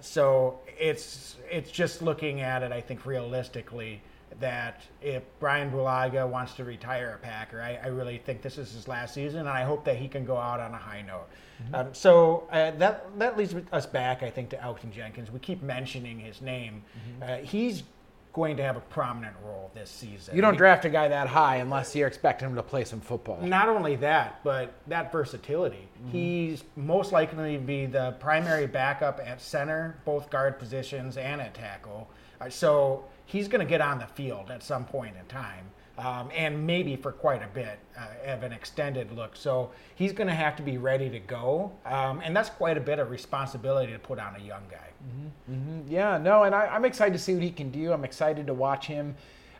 so 0.00 0.60
it's 0.78 1.36
it's 1.50 1.70
just 1.70 2.02
looking 2.02 2.40
at 2.40 2.62
it, 2.62 2.72
I 2.72 2.80
think, 2.80 3.06
realistically 3.06 4.02
that 4.40 4.82
if 5.00 5.22
Bryan 5.40 5.70
Bulaga 5.70 6.26
wants 6.28 6.54
to 6.54 6.64
retire 6.64 7.18
a 7.20 7.24
Packer, 7.24 7.60
I, 7.60 7.78
I, 7.82 7.88
really 7.88 8.16
think 8.16 8.40
this 8.40 8.56
is 8.56 8.72
his 8.72 8.88
last 8.88 9.12
season, 9.12 9.40
and 9.40 9.48
I 9.48 9.62
hope 9.62 9.84
that 9.84 9.96
he 9.96 10.08
can 10.08 10.24
go 10.24 10.36
out 10.38 10.58
on 10.58 10.72
a 10.72 10.78
high 10.78 11.02
note. 11.02 11.28
Mm-hmm. 11.62 11.74
Um, 11.74 11.88
so 11.92 12.48
uh, 12.50 12.70
that 12.72 13.06
that 13.18 13.36
leads 13.36 13.54
us 13.72 13.86
back, 13.86 14.22
I 14.22 14.30
think, 14.30 14.50
to 14.50 14.56
Elgton 14.56 14.90
Jenkins. 14.90 15.30
We 15.30 15.38
keep 15.38 15.62
mentioning 15.62 16.18
his 16.18 16.40
name. 16.40 16.82
Mm-hmm. 16.96 17.22
Uh, 17.22 17.46
he's 17.46 17.82
going 18.32 18.56
to 18.56 18.62
have 18.62 18.76
a 18.76 18.80
prominent 18.80 19.36
role 19.44 19.70
this 19.74 19.90
season. 19.90 20.34
You 20.34 20.40
don't 20.40 20.56
draft 20.56 20.84
a 20.84 20.90
guy 20.90 21.08
that 21.08 21.28
high 21.28 21.56
unless 21.56 21.94
you're 21.94 22.08
expecting 22.08 22.48
him 22.48 22.54
to 22.54 22.62
play 22.62 22.84
some 22.84 23.00
football. 23.00 23.40
Not 23.42 23.68
only 23.68 23.96
that, 23.96 24.42
but 24.42 24.74
that 24.86 25.12
versatility. 25.12 25.88
Mm-hmm. 25.98 26.10
He's 26.10 26.64
most 26.76 27.12
likely 27.12 27.54
to 27.54 27.62
be 27.62 27.86
the 27.86 28.16
primary 28.20 28.66
backup 28.66 29.20
at 29.24 29.40
center, 29.40 29.98
both 30.04 30.30
guard 30.30 30.58
positions, 30.58 31.16
and 31.16 31.40
at 31.40 31.54
tackle. 31.54 32.08
Uh, 32.40 32.48
so 32.48 33.04
he's 33.26 33.48
going 33.48 33.64
to 33.64 33.68
get 33.68 33.80
on 33.80 33.98
the 33.98 34.06
field 34.06 34.50
at 34.50 34.62
some 34.62 34.84
point 34.84 35.14
in 35.18 35.26
time 35.26 35.66
um, 35.98 36.30
and 36.34 36.66
maybe 36.66 36.96
for 36.96 37.12
quite 37.12 37.42
a 37.42 37.48
bit 37.48 37.78
uh, 37.98 38.32
of 38.32 38.42
an 38.42 38.52
extended 38.52 39.12
look. 39.12 39.36
So 39.36 39.70
he's 39.94 40.12
going 40.12 40.28
to 40.28 40.34
have 40.34 40.56
to 40.56 40.62
be 40.62 40.78
ready 40.78 41.10
to 41.10 41.18
go, 41.18 41.72
um, 41.84 42.20
and 42.24 42.34
that's 42.34 42.50
quite 42.50 42.76
a 42.76 42.80
bit 42.80 42.98
of 42.98 43.10
responsibility 43.10 43.92
to 43.92 43.98
put 43.98 44.18
on 44.18 44.36
a 44.36 44.40
young 44.40 44.62
guy. 44.70 44.88
Mm-hmm. 45.06 45.54
Mm-hmm. 45.54 45.92
Yeah, 45.92 46.18
no, 46.18 46.44
and 46.44 46.54
I, 46.54 46.74
am 46.74 46.84
excited 46.84 47.12
to 47.12 47.18
see 47.18 47.34
what 47.34 47.42
he 47.42 47.50
can 47.50 47.70
do. 47.70 47.92
I'm 47.92 48.04
excited 48.04 48.46
to 48.46 48.54
watch 48.54 48.86
him. 48.86 49.14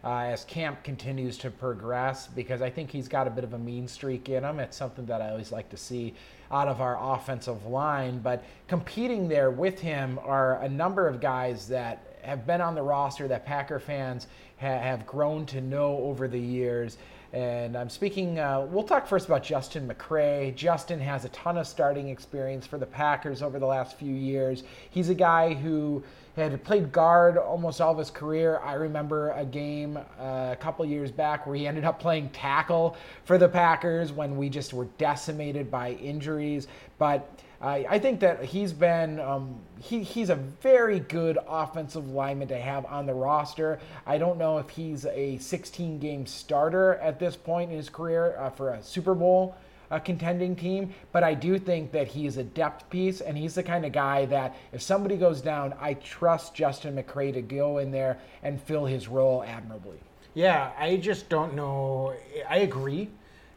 Uh, 0.04 0.32
as 0.32 0.42
camp 0.46 0.82
continues 0.82 1.38
to 1.38 1.48
progress, 1.48 2.26
because 2.26 2.60
I 2.60 2.68
think 2.68 2.90
he's 2.90 3.06
got 3.06 3.28
a 3.28 3.30
bit 3.30 3.44
of 3.44 3.52
a 3.52 3.58
mean 3.58 3.86
streak 3.86 4.28
in 4.28 4.42
him. 4.42 4.58
It's 4.58 4.76
something 4.76 5.06
that 5.06 5.22
I 5.22 5.30
always 5.30 5.52
like 5.52 5.68
to 5.68 5.76
see 5.76 6.14
out 6.50 6.66
of 6.66 6.80
our 6.80 6.98
offensive 7.14 7.66
line. 7.66 8.18
But 8.18 8.42
competing 8.66 9.28
there 9.28 9.52
with 9.52 9.78
him 9.78 10.18
are 10.24 10.60
a 10.60 10.68
number 10.68 11.06
of 11.06 11.20
guys 11.20 11.68
that 11.68 12.11
have 12.22 12.46
been 12.46 12.60
on 12.60 12.74
the 12.74 12.82
roster 12.82 13.28
that 13.28 13.44
Packer 13.44 13.78
fans 13.78 14.26
ha- 14.60 14.66
have 14.66 15.06
grown 15.06 15.46
to 15.46 15.60
know 15.60 15.98
over 15.98 16.28
the 16.28 16.38
years. 16.38 16.98
And 17.32 17.76
I'm 17.76 17.88
speaking, 17.88 18.38
uh, 18.38 18.66
we'll 18.70 18.84
talk 18.84 19.06
first 19.06 19.26
about 19.26 19.42
Justin 19.42 19.88
McCray. 19.88 20.54
Justin 20.54 21.00
has 21.00 21.24
a 21.24 21.30
ton 21.30 21.56
of 21.56 21.66
starting 21.66 22.08
experience 22.08 22.66
for 22.66 22.78
the 22.78 22.86
Packers 22.86 23.40
over 23.42 23.58
the 23.58 23.66
last 23.66 23.98
few 23.98 24.14
years. 24.14 24.64
He's 24.90 25.08
a 25.08 25.14
guy 25.14 25.54
who 25.54 26.04
had 26.36 26.64
played 26.64 26.92
guard 26.92 27.36
almost 27.36 27.80
all 27.80 27.92
of 27.92 27.98
his 27.98 28.10
career. 28.10 28.58
I 28.64 28.74
remember 28.74 29.30
a 29.32 29.44
game 29.44 29.96
uh, 29.96 30.50
a 30.52 30.56
couple 30.58 30.84
years 30.86 31.10
back 31.10 31.46
where 31.46 31.54
he 31.56 31.66
ended 31.66 31.84
up 31.84 32.00
playing 32.00 32.30
tackle 32.30 32.96
for 33.24 33.36
the 33.36 33.48
Packers 33.48 34.12
when 34.12 34.36
we 34.36 34.48
just 34.48 34.72
were 34.72 34.86
decimated 34.96 35.70
by 35.70 35.92
injuries. 35.92 36.68
But 36.98 37.28
I, 37.60 37.86
I 37.88 37.98
think 37.98 38.20
that 38.20 38.44
he's 38.44 38.72
been 38.72 39.20
um, 39.20 39.54
he, 39.78 40.02
he's 40.02 40.30
a 40.30 40.36
very 40.36 41.00
good 41.00 41.38
offensive 41.46 42.08
lineman 42.08 42.48
to 42.48 42.58
have 42.58 42.86
on 42.86 43.06
the 43.06 43.14
roster. 43.14 43.78
I 44.06 44.18
don't 44.18 44.38
know 44.38 44.58
if 44.58 44.70
he's 44.70 45.06
a 45.06 45.38
16 45.38 45.98
game 45.98 46.26
starter 46.26 46.94
at 46.94 47.18
this 47.18 47.36
point 47.36 47.70
in 47.70 47.76
his 47.76 47.88
career 47.88 48.36
uh, 48.38 48.50
for 48.50 48.70
a 48.70 48.82
Super 48.82 49.14
Bowl 49.14 49.54
uh, 49.92 49.98
contending 50.00 50.56
team, 50.56 50.92
but 51.12 51.22
I 51.22 51.34
do 51.34 51.58
think 51.58 51.92
that 51.92 52.08
he's 52.08 52.36
a 52.38 52.42
depth 52.42 52.90
piece, 52.90 53.20
and 53.20 53.38
he's 53.38 53.54
the 53.54 53.62
kind 53.62 53.86
of 53.86 53.92
guy 53.92 54.24
that 54.26 54.56
if 54.72 54.82
somebody 54.82 55.16
goes 55.16 55.40
down, 55.40 55.74
I 55.80 55.94
trust 55.94 56.54
Justin 56.54 56.96
McCray 56.96 57.32
to 57.34 57.42
go 57.42 57.78
in 57.78 57.92
there 57.92 58.18
and 58.42 58.60
fill 58.60 58.86
his 58.86 59.06
role 59.06 59.44
admirably. 59.46 59.98
Yeah, 60.34 60.72
I 60.78 60.96
just 60.96 61.28
don't 61.28 61.54
know. 61.54 62.14
I 62.48 62.58
agree 62.58 63.10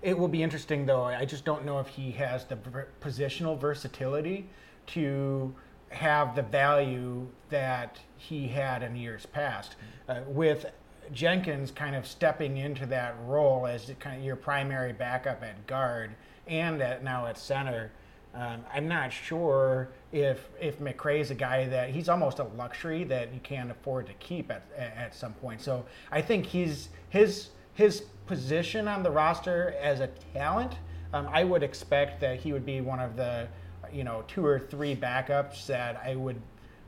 it 0.05 0.15
will 0.15 0.27
be 0.27 0.43
interesting, 0.43 0.85
though. 0.85 1.05
I 1.05 1.25
just 1.25 1.45
don't 1.45 1.65
know 1.65 1.79
if 1.79 1.87
he 1.87 2.11
has 2.11 2.45
the 2.45 2.57
positional 3.01 3.59
versatility 3.59 4.47
to 4.87 5.53
have 5.89 6.35
the 6.35 6.43
value 6.43 7.27
that 7.49 7.97
he 8.15 8.47
had 8.47 8.83
in 8.83 8.95
years 8.95 9.25
past. 9.25 9.75
Uh, 10.07 10.19
with 10.27 10.67
Jenkins 11.11 11.71
kind 11.71 11.95
of 11.95 12.05
stepping 12.07 12.57
into 12.57 12.85
that 12.87 13.15
role 13.25 13.67
as 13.67 13.91
kind 13.99 14.17
of 14.17 14.23
your 14.23 14.35
primary 14.35 14.93
backup 14.93 15.43
at 15.43 15.65
guard 15.67 16.15
and 16.47 16.81
at, 16.81 17.03
now 17.03 17.25
at 17.25 17.37
center, 17.37 17.91
um, 18.33 18.65
I'm 18.73 18.87
not 18.87 19.13
sure 19.13 19.89
if 20.11 20.49
if 20.59 20.81
is 20.81 21.31
a 21.31 21.35
guy 21.35 21.67
that 21.69 21.89
he's 21.89 22.09
almost 22.09 22.39
a 22.39 22.43
luxury 22.43 23.05
that 23.05 23.33
you 23.33 23.39
can't 23.41 23.71
afford 23.71 24.07
to 24.07 24.13
keep 24.13 24.51
at 24.51 24.63
at 24.77 25.15
some 25.15 25.33
point. 25.33 25.61
So 25.61 25.85
I 26.11 26.21
think 26.21 26.45
he's 26.45 26.89
his 27.09 27.49
his 27.75 28.03
position 28.25 28.87
on 28.87 29.03
the 29.03 29.11
roster 29.11 29.75
as 29.81 29.99
a 29.99 30.07
talent, 30.33 30.73
um, 31.13 31.29
I 31.31 31.43
would 31.43 31.63
expect 31.63 32.19
that 32.21 32.39
he 32.39 32.51
would 32.53 32.65
be 32.65 32.81
one 32.81 32.99
of 32.99 33.15
the, 33.15 33.47
you 33.91 34.03
know, 34.03 34.23
two 34.27 34.45
or 34.45 34.59
three 34.59 34.95
backups 34.95 35.65
that 35.67 36.01
I 36.03 36.15
would 36.15 36.41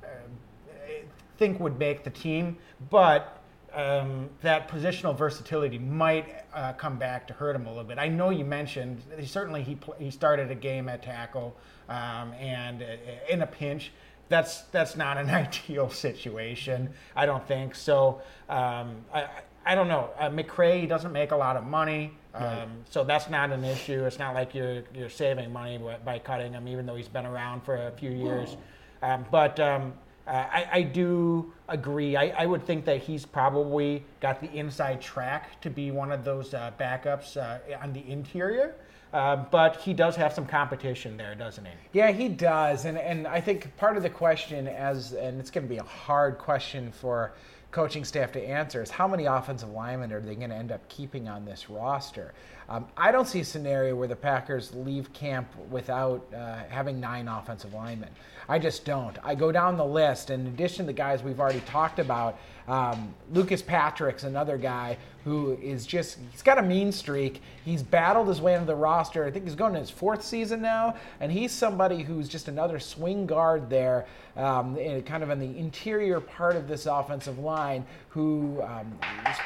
uh, 0.04 0.08
think 1.38 1.60
would 1.60 1.78
make 1.78 2.04
the 2.04 2.10
team. 2.10 2.58
But 2.90 3.37
um, 3.78 4.28
that 4.42 4.68
positional 4.68 5.16
versatility 5.16 5.78
might 5.78 6.44
uh, 6.52 6.74
come 6.74 6.98
back 6.98 7.28
to 7.28 7.34
hurt 7.34 7.56
him 7.56 7.68
a 7.68 7.70
little 7.70 7.84
bit. 7.84 8.00
I 8.00 8.08
know 8.08 8.32
you 8.32 8.44
mentioned 8.44 9.04
certainly 9.24 9.62
he 9.62 9.76
pl- 9.76 9.96
he 10.00 10.10
started 10.10 10.50
a 10.50 10.56
game 10.56 10.90
at 10.90 11.04
tackle 11.04 11.56
um, 11.88 12.34
and 12.34 12.82
uh, 12.82 12.86
in 13.30 13.44
a 13.44 13.48
pinch. 13.48 13.92
That's 14.30 14.62
that's 14.72 14.96
not 14.96 15.20
an 15.20 15.30
ideal 15.46 15.92
situation. 15.92 16.90
I 17.16 17.28
don't 17.28 17.48
think 17.48 17.76
so. 17.76 18.20
Um, 18.50 18.96
I, 19.14 19.28
I 19.64 19.76
don't 19.76 19.88
know. 19.88 20.10
Uh, 20.18 20.30
McCray 20.30 20.90
doesn't 20.90 21.12
make 21.12 21.32
a 21.32 21.38
lot 21.38 21.56
of 21.56 21.64
money, 21.64 22.14
um, 22.34 22.70
so 22.90 23.04
that's 23.04 23.30
not 23.30 23.52
an 23.52 23.64
issue. 23.64 24.06
It's 24.06 24.18
not 24.18 24.34
like 24.34 24.56
you're 24.56 24.84
you're 24.96 25.10
saving 25.10 25.54
money 25.54 25.78
by- 25.78 25.98
by 25.98 26.18
cutting 26.20 26.54
him, 26.54 26.68
even 26.68 26.88
though 26.88 26.96
he's 26.96 27.08
been 27.08 27.28
around 27.28 27.62
for 27.62 27.76
a 27.76 27.92
few 27.92 28.10
years. 28.10 28.58
Um, 29.04 29.24
but 29.30 29.60
um, 29.60 29.94
I, 30.28 30.68
I 30.72 30.82
do 30.82 31.54
agree. 31.70 32.16
I, 32.16 32.44
I 32.44 32.46
would 32.46 32.66
think 32.66 32.86
that 32.86 33.02
he's 33.02 33.26
probably 33.26 34.04
got 34.20 34.42
the 34.42 34.52
inside 34.52 35.02
track 35.02 35.62
to 35.62 35.70
be 35.70 35.92
one 35.92 36.12
of 36.12 36.24
those 36.24 36.54
uh, 36.54 36.72
backups 36.80 37.38
uh, 37.38 37.60
on 37.82 37.94
the 37.94 38.10
interior. 38.10 38.76
Uh, 39.14 39.38
but 39.38 39.78
he 39.78 39.94
does 39.94 40.18
have 40.18 40.34
some 40.34 40.46
competition 40.46 41.16
there, 41.16 41.34
doesn't 41.34 41.64
he? 41.64 41.72
Yeah, 41.94 42.12
he 42.12 42.28
does, 42.28 42.84
and 42.84 42.98
and 42.98 43.26
I 43.26 43.40
think 43.40 43.76
part 43.78 43.96
of 43.96 44.04
the 44.04 44.10
question, 44.10 44.68
as 44.68 45.14
and 45.14 45.40
it's 45.40 45.50
going 45.50 45.66
to 45.66 45.70
be 45.70 45.78
a 45.78 45.84
hard 45.84 46.38
question 46.38 46.92
for 46.92 47.32
coaching 47.78 48.04
staff 48.04 48.32
to 48.32 48.44
answer, 48.44 48.82
is 48.82 48.90
how 48.90 49.08
many 49.08 49.26
offensive 49.26 49.70
linemen 49.70 50.12
are 50.12 50.20
they 50.20 50.34
going 50.34 50.50
to 50.50 50.56
end 50.56 50.72
up 50.72 50.82
keeping 50.90 51.30
on 51.30 51.46
this 51.46 51.70
roster? 51.70 52.34
Um, 52.70 52.88
I 52.98 53.12
don't 53.12 53.28
see 53.28 53.42
a 53.42 53.46
scenario 53.46 53.96
where 53.96 54.08
the 54.08 54.16
Packers 54.16 54.74
leave 54.74 55.14
camp 55.14 55.48
without 55.70 56.26
uh, 56.34 56.64
having 56.70 57.00
nine 57.00 57.28
offensive 57.28 57.76
linemen. 57.76 58.10
I 58.50 58.58
just 58.58 58.84
don't. 58.84 59.16
I 59.24 59.36
go 59.36 59.52
down 59.52 59.78
the 59.78 59.86
list, 59.86 60.32
in 60.32 60.48
addition 60.48 60.88
to 60.88 60.88
the 60.88 60.98
guys 60.98 61.22
we've 61.22 61.40
already 61.40 61.60
talked 61.68 62.00
about, 62.00 62.40
um, 62.68 63.14
Lucas 63.32 63.62
Patrick's 63.62 64.24
another 64.24 64.58
guy 64.58 64.98
who 65.28 65.58
is 65.62 65.86
just, 65.86 66.18
he's 66.32 66.42
got 66.42 66.58
a 66.58 66.62
mean 66.62 66.90
streak. 66.90 67.42
He's 67.66 67.84
battled 67.84 68.30
his 68.30 68.40
way 68.40 68.54
into 68.54 68.66
the 68.66 68.76
roster. 68.76 69.26
I 69.26 69.32
think 69.32 69.44
he's 69.44 69.56
going 69.56 69.74
to 69.74 69.80
his 69.80 69.90
fourth 69.90 70.24
season 70.24 70.62
now, 70.62 70.96
and 71.20 71.30
he's 71.30 71.52
somebody 71.52 72.02
who's 72.02 72.30
just 72.30 72.48
another 72.48 72.80
swing 72.80 73.26
guard 73.26 73.70
there, 73.70 74.06
um, 74.38 74.78
in- 74.78 75.04
kind 75.04 75.24
of 75.24 75.30
in 75.30 75.40
the 75.40 75.60
interior 75.60 76.22
part 76.22 76.56
of 76.56 76.70
this 76.70 76.86
offensive 76.86 77.40
line, 77.40 77.86
who 78.18 78.60
um, 78.64 78.98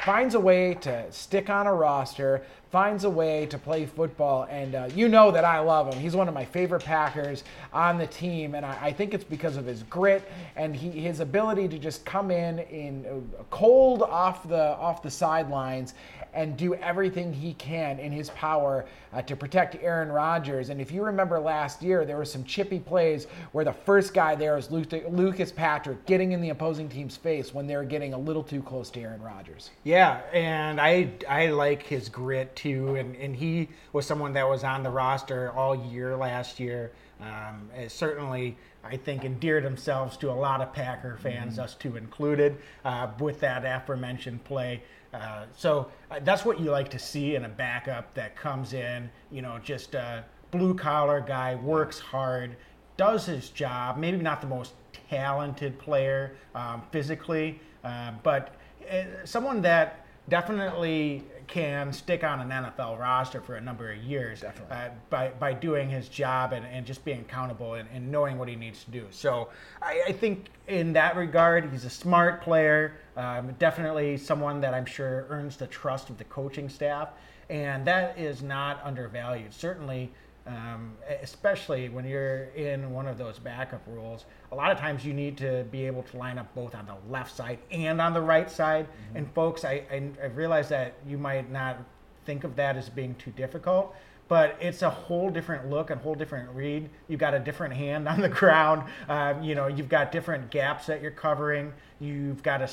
finds 0.02 0.34
a 0.34 0.40
way 0.40 0.72
to 0.72 1.04
stick 1.12 1.50
on 1.50 1.66
a 1.66 1.74
roster, 1.74 2.40
finds 2.70 3.04
a 3.04 3.10
way 3.10 3.44
to 3.44 3.58
play 3.58 3.84
football, 3.84 4.46
and 4.48 4.74
uh, 4.74 4.88
you 4.94 5.10
know 5.10 5.30
that 5.30 5.44
I 5.44 5.58
love 5.58 5.92
him. 5.92 6.00
He's 6.00 6.16
one 6.16 6.26
of 6.26 6.32
my 6.32 6.46
favorite 6.46 6.82
Packers 6.82 7.44
on 7.74 7.98
the 7.98 8.06
team, 8.06 8.54
and 8.54 8.64
I, 8.64 8.78
I 8.80 8.92
think 8.94 9.12
it's 9.12 9.24
because 9.24 9.58
of 9.58 9.66
his 9.66 9.82
grit 9.82 10.26
and 10.56 10.74
he, 10.74 10.88
his 10.88 11.20
ability 11.20 11.68
to 11.68 11.78
just 11.78 12.06
come 12.06 12.30
in 12.30 12.60
in 12.60 13.04
uh, 13.04 13.42
cold 13.50 14.00
off 14.00 14.48
the 14.48 14.74
off 14.78 15.02
the 15.02 15.10
sidelines 15.10 15.92
and 16.34 16.56
do 16.56 16.74
everything 16.74 17.32
he 17.32 17.54
can 17.54 17.98
in 17.98 18.12
his 18.12 18.30
power 18.30 18.86
uh, 19.12 19.22
to 19.22 19.36
protect 19.36 19.76
Aaron 19.82 20.10
Rodgers. 20.10 20.70
And 20.70 20.80
if 20.80 20.90
you 20.90 21.02
remember 21.02 21.38
last 21.38 21.82
year, 21.82 22.04
there 22.04 22.16
were 22.16 22.24
some 22.24 22.44
chippy 22.44 22.78
plays 22.78 23.26
where 23.52 23.64
the 23.64 23.72
first 23.72 24.14
guy 24.14 24.34
there 24.34 24.54
was 24.54 24.70
Lu- 24.70 24.84
Lucas 25.10 25.52
Patrick 25.52 26.04
getting 26.06 26.32
in 26.32 26.40
the 26.40 26.50
opposing 26.50 26.88
team's 26.88 27.16
face 27.16 27.52
when 27.52 27.66
they 27.66 27.76
were 27.76 27.84
getting 27.84 28.14
a 28.14 28.18
little 28.18 28.42
too 28.42 28.62
close 28.62 28.90
to 28.90 29.00
Aaron 29.00 29.20
Rodgers. 29.20 29.70
Yeah, 29.84 30.20
and 30.32 30.80
I 30.80 31.10
I 31.28 31.48
like 31.48 31.82
his 31.82 32.08
grit 32.08 32.54
too, 32.56 32.96
and, 32.96 33.14
and 33.16 33.36
he 33.36 33.68
was 33.92 34.06
someone 34.06 34.32
that 34.34 34.48
was 34.48 34.64
on 34.64 34.82
the 34.82 34.90
roster 34.90 35.52
all 35.52 35.74
year 35.74 36.16
last 36.16 36.58
year. 36.58 36.92
Um, 37.20 37.70
and 37.76 37.90
certainly, 37.90 38.56
I 38.82 38.96
think 38.96 39.24
endeared 39.24 39.64
themselves 39.64 40.16
to 40.18 40.30
a 40.30 40.34
lot 40.34 40.60
of 40.60 40.72
Packer 40.72 41.16
fans, 41.16 41.58
us 41.58 41.74
two 41.74 41.96
included, 41.96 42.58
uh, 42.84 43.08
with 43.20 43.38
that 43.40 43.64
aforementioned 43.64 44.42
play. 44.42 44.82
Uh, 45.12 45.44
so 45.56 45.90
uh, 46.10 46.18
that's 46.22 46.44
what 46.44 46.58
you 46.58 46.70
like 46.70 46.90
to 46.90 46.98
see 46.98 47.34
in 47.34 47.44
a 47.44 47.48
backup 47.48 48.12
that 48.14 48.34
comes 48.36 48.72
in, 48.72 49.10
you 49.30 49.42
know, 49.42 49.58
just 49.62 49.94
a 49.94 50.24
blue 50.50 50.74
collar 50.74 51.20
guy, 51.20 51.54
works 51.54 51.98
hard, 51.98 52.56
does 52.96 53.26
his 53.26 53.50
job. 53.50 53.98
Maybe 53.98 54.16
not 54.18 54.40
the 54.40 54.46
most 54.46 54.72
talented 55.10 55.78
player 55.78 56.36
um, 56.54 56.82
physically, 56.90 57.60
uh, 57.84 58.12
but 58.22 58.54
uh, 58.90 59.04
someone 59.24 59.60
that 59.62 60.06
definitely 60.28 61.24
can 61.46 61.92
stick 61.92 62.24
on 62.24 62.40
an 62.40 62.48
NFL 62.48 62.98
roster 62.98 63.40
for 63.40 63.56
a 63.56 63.60
number 63.60 63.90
of 63.90 63.98
years 63.98 64.44
uh, 64.44 64.90
by, 65.10 65.28
by 65.38 65.52
doing 65.52 65.88
his 65.88 66.08
job 66.08 66.52
and, 66.52 66.64
and 66.66 66.86
just 66.86 67.04
being 67.04 67.20
accountable 67.20 67.74
and, 67.74 67.88
and 67.92 68.10
knowing 68.10 68.38
what 68.38 68.48
he 68.48 68.56
needs 68.56 68.84
to 68.84 68.90
do. 68.90 69.06
So 69.10 69.48
I, 69.80 70.02
I 70.08 70.12
think 70.12 70.48
in 70.68 70.92
that 70.94 71.16
regard, 71.16 71.70
he's 71.70 71.84
a 71.84 71.90
smart 71.90 72.42
player, 72.42 72.96
um, 73.16 73.52
definitely 73.58 74.16
someone 74.16 74.60
that 74.60 74.74
I'm 74.74 74.86
sure 74.86 75.26
earns 75.28 75.56
the 75.56 75.66
trust 75.66 76.10
of 76.10 76.18
the 76.18 76.24
coaching 76.24 76.68
staff, 76.68 77.10
and 77.50 77.84
that 77.86 78.18
is 78.18 78.42
not 78.42 78.80
undervalued. 78.84 79.52
Certainly, 79.52 80.10
um, 80.46 80.96
especially 81.22 81.88
when 81.88 82.04
you're 82.04 82.44
in 82.56 82.92
one 82.92 83.06
of 83.06 83.18
those 83.18 83.38
backup 83.38 83.82
roles. 83.86 84.24
A 84.50 84.54
lot 84.54 84.72
of 84.72 84.78
times 84.78 85.04
you 85.04 85.12
need 85.12 85.36
to 85.38 85.64
be 85.70 85.86
able 85.86 86.02
to 86.04 86.16
line 86.16 86.38
up 86.38 86.52
both 86.54 86.74
on 86.74 86.86
the 86.86 86.96
left 87.10 87.34
side 87.34 87.58
and 87.70 88.00
on 88.00 88.12
the 88.12 88.20
right 88.20 88.50
side. 88.50 88.88
And 89.14 89.32
folks, 89.34 89.64
I, 89.64 89.84
I, 89.90 90.10
I 90.22 90.26
realize 90.26 90.68
that 90.70 90.94
you 91.06 91.18
might 91.18 91.50
not 91.50 91.78
think 92.24 92.44
of 92.44 92.56
that 92.56 92.76
as 92.76 92.88
being 92.88 93.14
too 93.16 93.30
difficult. 93.32 93.94
But 94.28 94.56
it's 94.60 94.82
a 94.82 94.88
whole 94.88 95.28
different 95.28 95.68
look, 95.68 95.90
a 95.90 95.96
whole 95.96 96.14
different 96.14 96.48
read. 96.50 96.88
You've 97.08 97.20
got 97.20 97.34
a 97.34 97.38
different 97.38 97.74
hand 97.74 98.08
on 98.08 98.20
the 98.20 98.28
ground. 98.40 98.88
Um, 99.08 99.42
you 99.42 99.54
know, 99.54 99.66
you've 99.66 99.88
got 99.90 100.10
different 100.10 100.50
gaps 100.50 100.86
that 100.86 101.02
you're 101.02 101.10
covering. 101.10 101.72
You've 102.00 102.42
got 102.42 102.62
a, 102.62 102.70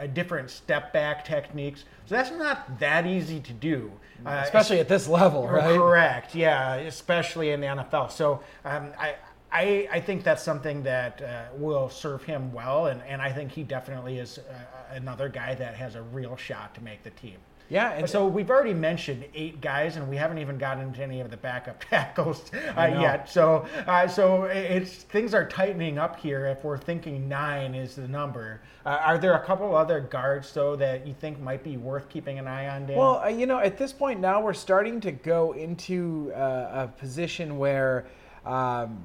a 0.00 0.08
different 0.08 0.50
step 0.50 0.92
back 0.92 1.24
techniques. 1.24 1.84
So 2.06 2.14
that's 2.14 2.30
not 2.30 2.78
that 2.78 3.06
easy 3.06 3.40
to 3.40 3.52
do, 3.52 3.90
uh, 4.24 4.40
Especially 4.44 4.80
at 4.80 4.88
this 4.88 5.08
level, 5.08 5.48
right? 5.48 5.76
Correct. 5.76 6.34
Yeah, 6.34 6.74
especially 6.74 7.50
in 7.50 7.60
the 7.60 7.66
NFL. 7.66 8.10
So 8.12 8.40
um, 8.64 8.92
I, 8.98 9.14
I, 9.50 9.88
I 9.90 10.00
think 10.00 10.24
that's 10.24 10.42
something 10.42 10.82
that 10.82 11.22
uh, 11.22 11.44
will 11.56 11.88
serve 11.88 12.22
him 12.22 12.52
well, 12.52 12.86
and, 12.86 13.02
and 13.02 13.22
I 13.22 13.32
think 13.32 13.50
he 13.50 13.62
definitely 13.62 14.18
is 14.18 14.38
uh, 14.38 14.94
another 14.94 15.28
guy 15.28 15.54
that 15.54 15.74
has 15.74 15.94
a 15.94 16.02
real 16.02 16.36
shot 16.36 16.74
to 16.74 16.82
make 16.82 17.02
the 17.02 17.10
team. 17.10 17.38
Yeah, 17.70 17.92
and 17.92 18.08
So 18.08 18.26
we've 18.26 18.48
already 18.48 18.72
mentioned 18.72 19.24
eight 19.34 19.60
guys, 19.60 19.96
and 19.96 20.08
we 20.08 20.16
haven't 20.16 20.38
even 20.38 20.56
gotten 20.56 20.84
into 20.84 21.02
any 21.02 21.20
of 21.20 21.30
the 21.30 21.36
backup 21.36 21.84
tackles 21.90 22.50
uh, 22.76 22.86
yet. 23.00 23.28
So, 23.28 23.66
uh, 23.86 24.08
so 24.08 24.44
it's 24.44 24.94
things 24.94 25.34
are 25.34 25.46
tightening 25.46 25.98
up 25.98 26.18
here. 26.18 26.46
If 26.46 26.64
we're 26.64 26.78
thinking 26.78 27.28
nine 27.28 27.74
is 27.74 27.96
the 27.96 28.08
number, 28.08 28.62
uh, 28.86 29.00
are 29.04 29.18
there 29.18 29.34
a 29.34 29.44
couple 29.44 29.76
other 29.76 30.00
guards 30.00 30.52
though 30.52 30.76
that 30.76 31.06
you 31.06 31.12
think 31.12 31.38
might 31.40 31.62
be 31.62 31.76
worth 31.76 32.08
keeping 32.08 32.38
an 32.38 32.46
eye 32.46 32.68
on? 32.68 32.86
Dan? 32.86 32.96
Well, 32.96 33.18
uh, 33.18 33.28
you 33.28 33.44
know, 33.46 33.58
at 33.58 33.76
this 33.76 33.92
point 33.92 34.18
now 34.18 34.40
we're 34.40 34.54
starting 34.54 34.98
to 35.02 35.12
go 35.12 35.52
into 35.52 36.32
uh, 36.34 36.84
a 36.84 36.88
position 36.98 37.58
where 37.58 38.06
um, 38.46 38.98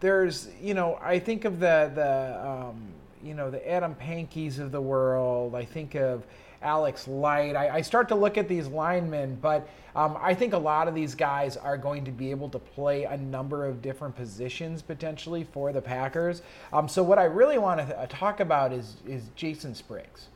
there's, 0.00 0.48
you 0.60 0.74
know, 0.74 0.98
I 1.00 1.20
think 1.20 1.44
of 1.44 1.60
the 1.60 1.92
the 1.94 2.48
um, 2.48 2.88
you 3.22 3.34
know 3.34 3.50
the 3.50 3.70
Adam 3.70 3.94
Pankeys 3.94 4.58
of 4.58 4.72
the 4.72 4.80
world. 4.80 5.54
I 5.54 5.64
think 5.64 5.94
of 5.94 6.26
Alex 6.62 7.06
Light. 7.06 7.56
I, 7.56 7.76
I 7.76 7.80
start 7.80 8.08
to 8.08 8.14
look 8.14 8.36
at 8.38 8.48
these 8.48 8.66
linemen, 8.66 9.38
but 9.40 9.68
um, 9.94 10.16
I 10.20 10.34
think 10.34 10.52
a 10.52 10.58
lot 10.58 10.88
of 10.88 10.94
these 10.94 11.14
guys 11.14 11.56
are 11.56 11.76
going 11.76 12.04
to 12.04 12.10
be 12.10 12.30
able 12.30 12.48
to 12.50 12.58
play 12.58 13.04
a 13.04 13.16
number 13.16 13.66
of 13.66 13.82
different 13.82 14.14
positions 14.14 14.82
potentially 14.82 15.44
for 15.44 15.72
the 15.72 15.82
Packers. 15.82 16.42
Um, 16.72 16.88
so 16.88 17.02
what 17.02 17.18
I 17.18 17.24
really 17.24 17.58
want 17.58 17.80
to 17.80 18.06
talk 18.08 18.40
about 18.40 18.72
is 18.72 18.96
is 19.06 19.30
Jason 19.34 19.74
Spriggs 19.74 20.28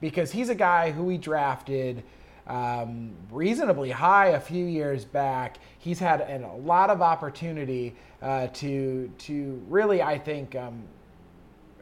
because 0.00 0.32
he's 0.32 0.48
a 0.48 0.54
guy 0.54 0.90
who 0.90 1.04
we 1.04 1.18
drafted 1.18 2.02
um, 2.46 3.12
reasonably 3.30 3.90
high 3.90 4.28
a 4.28 4.40
few 4.40 4.64
years 4.64 5.04
back. 5.04 5.58
He's 5.78 5.98
had 5.98 6.20
an, 6.22 6.42
a 6.44 6.56
lot 6.56 6.90
of 6.90 7.02
opportunity 7.02 7.94
uh, 8.22 8.48
to 8.54 9.10
to 9.18 9.62
really, 9.68 10.02
I 10.02 10.18
think. 10.18 10.56
Um, 10.56 10.84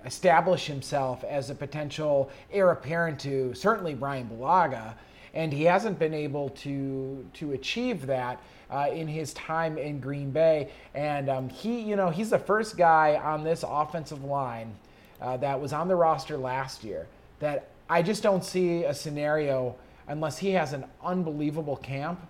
establish 0.05 0.67
himself 0.67 1.25
as 1.25 1.51
a 1.51 1.55
potential 1.55 2.31
heir 2.53 2.71
apparent 2.71 3.19
to 3.21 3.55
certainly 3.55 3.95
Bryan 3.95 4.29
Bulaga, 4.29 4.95
and 5.35 5.53
he 5.53 5.65
hasn't 5.65 5.99
been 5.99 6.15
able 6.15 6.51
to 6.51 7.25
to 7.35 7.53
achieve 7.53 8.07
that 8.07 8.41
uh, 8.71 8.89
in 8.93 9.07
his 9.07 9.33
time 9.35 9.79
in 9.79 10.01
Green 10.01 10.31
Bay. 10.31 10.71
And 10.95 11.29
um, 11.29 11.49
he, 11.49 11.81
you 11.81 11.97
know, 11.97 12.11
he's 12.11 12.31
the 12.31 12.39
first 12.39 12.77
guy 12.77 13.17
on 13.17 13.45
this 13.45 13.65
offensive 13.67 14.25
line 14.25 14.75
uh, 15.21 15.37
that 15.39 15.61
was 15.61 15.73
on 15.73 15.89
the 15.89 15.97
roster 15.97 16.37
last 16.37 16.85
year 16.85 17.07
that 17.41 17.69
I 17.89 18.03
just 18.03 18.23
don't 18.23 18.45
see 18.45 18.85
a 18.85 18.95
scenario 18.95 19.77
unless 20.09 20.39
he 20.39 20.51
has 20.51 20.73
an 20.73 20.85
unbelievable 21.03 21.77
camp. 21.77 22.21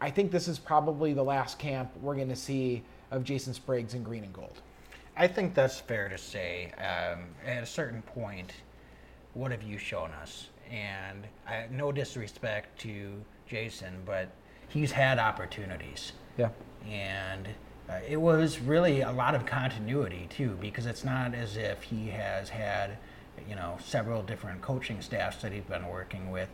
I 0.00 0.10
think 0.10 0.30
this 0.32 0.48
is 0.48 0.58
probably 0.58 1.12
the 1.12 1.22
last 1.22 1.58
camp 1.58 1.90
we're 2.00 2.16
going 2.16 2.28
to 2.28 2.36
see 2.36 2.82
of 3.10 3.24
Jason 3.24 3.54
Spriggs 3.54 3.94
in 3.94 4.02
green 4.02 4.24
and 4.24 4.32
gold. 4.32 4.60
I 5.16 5.26
think 5.26 5.54
that's 5.54 5.78
fair 5.80 6.08
to 6.08 6.18
say. 6.18 6.72
Um, 6.78 7.26
at 7.46 7.62
a 7.62 7.66
certain 7.66 8.02
point, 8.02 8.52
what 9.34 9.50
have 9.50 9.62
you 9.62 9.78
shown 9.78 10.10
us? 10.12 10.48
And 10.70 11.26
I, 11.46 11.66
no 11.70 11.92
disrespect 11.92 12.80
to 12.80 13.22
Jason, 13.46 14.02
but 14.06 14.30
he's 14.68 14.92
had 14.92 15.18
opportunities. 15.18 16.12
Yeah. 16.38 16.48
And 16.88 17.48
uh, 17.88 17.98
it 18.08 18.16
was 18.16 18.58
really 18.58 19.02
a 19.02 19.12
lot 19.12 19.34
of 19.34 19.44
continuity, 19.44 20.28
too, 20.30 20.56
because 20.60 20.86
it's 20.86 21.04
not 21.04 21.34
as 21.34 21.56
if 21.56 21.82
he 21.82 22.08
has 22.08 22.48
had, 22.48 22.96
you 23.48 23.54
know, 23.54 23.76
several 23.84 24.22
different 24.22 24.62
coaching 24.62 25.02
staffs 25.02 25.42
that 25.42 25.52
he's 25.52 25.64
been 25.64 25.86
working 25.88 26.30
with. 26.30 26.48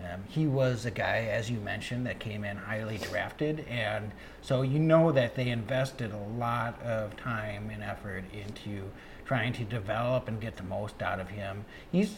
Um, 0.00 0.24
he 0.28 0.46
was 0.46 0.84
a 0.84 0.90
guy, 0.90 1.28
as 1.30 1.50
you 1.50 1.58
mentioned, 1.58 2.06
that 2.06 2.18
came 2.18 2.44
in 2.44 2.56
highly 2.56 2.98
drafted, 2.98 3.66
and 3.68 4.12
so 4.42 4.62
you 4.62 4.78
know 4.78 5.12
that 5.12 5.34
they 5.34 5.48
invested 5.48 6.12
a 6.12 6.38
lot 6.38 6.80
of 6.82 7.16
time 7.16 7.70
and 7.72 7.82
effort 7.82 8.24
into 8.32 8.90
trying 9.24 9.52
to 9.54 9.64
develop 9.64 10.28
and 10.28 10.40
get 10.40 10.56
the 10.56 10.62
most 10.62 11.02
out 11.02 11.18
of 11.18 11.30
him. 11.30 11.64
He's 11.90 12.14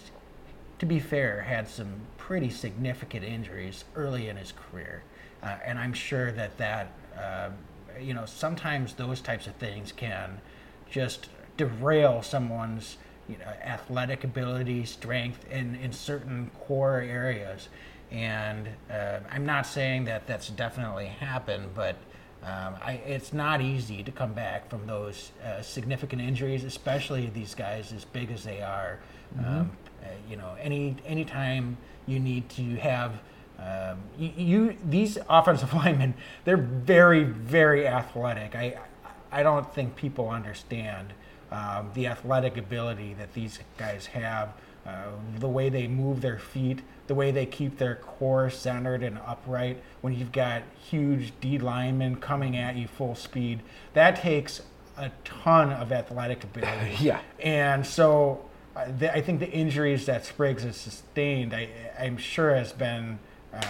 to 0.78 0.86
be 0.86 1.00
fair, 1.00 1.42
had 1.42 1.68
some 1.68 2.02
pretty 2.16 2.50
significant 2.50 3.24
injuries 3.24 3.84
early 3.96 4.28
in 4.28 4.36
his 4.36 4.52
career, 4.52 5.02
uh, 5.42 5.56
and 5.64 5.78
I'm 5.78 5.92
sure 5.92 6.30
that 6.32 6.56
that 6.58 6.92
uh, 7.18 7.50
you 8.00 8.14
know 8.14 8.26
sometimes 8.26 8.94
those 8.94 9.20
types 9.20 9.46
of 9.46 9.54
things 9.54 9.92
can 9.92 10.40
just 10.90 11.28
derail 11.56 12.22
someone's 12.22 12.96
you 13.28 13.36
know, 13.38 13.52
athletic 13.62 14.24
ability, 14.24 14.84
strength 14.84 15.44
in, 15.50 15.74
in 15.76 15.92
certain 15.92 16.50
core 16.60 17.00
areas. 17.00 17.68
And 18.10 18.68
uh, 18.90 19.20
I'm 19.30 19.44
not 19.44 19.66
saying 19.66 20.04
that 20.04 20.26
that's 20.26 20.48
definitely 20.48 21.06
happened, 21.06 21.70
but 21.74 21.96
um, 22.42 22.76
I, 22.82 23.00
it's 23.04 23.32
not 23.32 23.60
easy 23.60 24.02
to 24.02 24.10
come 24.10 24.32
back 24.32 24.70
from 24.70 24.86
those 24.86 25.32
uh, 25.44 25.60
significant 25.60 26.22
injuries, 26.22 26.64
especially 26.64 27.26
these 27.26 27.54
guys 27.54 27.92
as 27.92 28.04
big 28.04 28.30
as 28.30 28.44
they 28.44 28.62
are. 28.62 29.00
Mm-hmm. 29.36 29.60
Um, 29.60 29.70
uh, 30.02 30.06
you 30.30 30.36
know, 30.36 30.56
any 30.60 30.96
any 31.04 31.24
time 31.24 31.76
you 32.06 32.20
need 32.20 32.48
to 32.50 32.76
have 32.76 33.20
um, 33.58 33.98
you, 34.16 34.32
you, 34.36 34.76
these 34.88 35.18
offensive 35.28 35.74
linemen, 35.74 36.14
they're 36.44 36.56
very 36.56 37.24
very 37.24 37.86
athletic. 37.86 38.54
I 38.54 38.78
I 39.32 39.42
don't 39.42 39.74
think 39.74 39.96
people 39.96 40.30
understand 40.30 41.12
um, 41.50 41.90
the 41.94 42.06
athletic 42.06 42.56
ability 42.56 43.14
that 43.14 43.32
these 43.32 43.58
guys 43.76 44.06
have, 44.06 44.52
uh, 44.86 45.04
the 45.38 45.48
way 45.48 45.68
they 45.68 45.86
move 45.86 46.20
their 46.20 46.38
feet, 46.38 46.80
the 47.06 47.14
way 47.14 47.30
they 47.30 47.46
keep 47.46 47.78
their 47.78 47.96
core 47.96 48.50
centered 48.50 49.02
and 49.02 49.18
upright. 49.26 49.82
When 50.00 50.14
you've 50.14 50.32
got 50.32 50.62
huge 50.78 51.32
D 51.40 51.58
linemen 51.58 52.16
coming 52.16 52.56
at 52.56 52.76
you 52.76 52.86
full 52.86 53.14
speed, 53.14 53.60
that 53.94 54.16
takes 54.16 54.62
a 54.96 55.10
ton 55.24 55.72
of 55.72 55.92
athletic 55.92 56.44
ability. 56.56 56.96
yeah. 57.00 57.20
And 57.40 57.86
so 57.86 58.48
uh, 58.76 58.86
the, 58.98 59.14
I 59.14 59.20
think 59.20 59.40
the 59.40 59.50
injuries 59.50 60.06
that 60.06 60.24
Spriggs 60.24 60.62
has 60.62 60.76
sustained, 60.76 61.54
I, 61.54 61.70
I'm 61.98 62.16
sure 62.16 62.54
has 62.54 62.72
been 62.72 63.18
uh, 63.52 63.62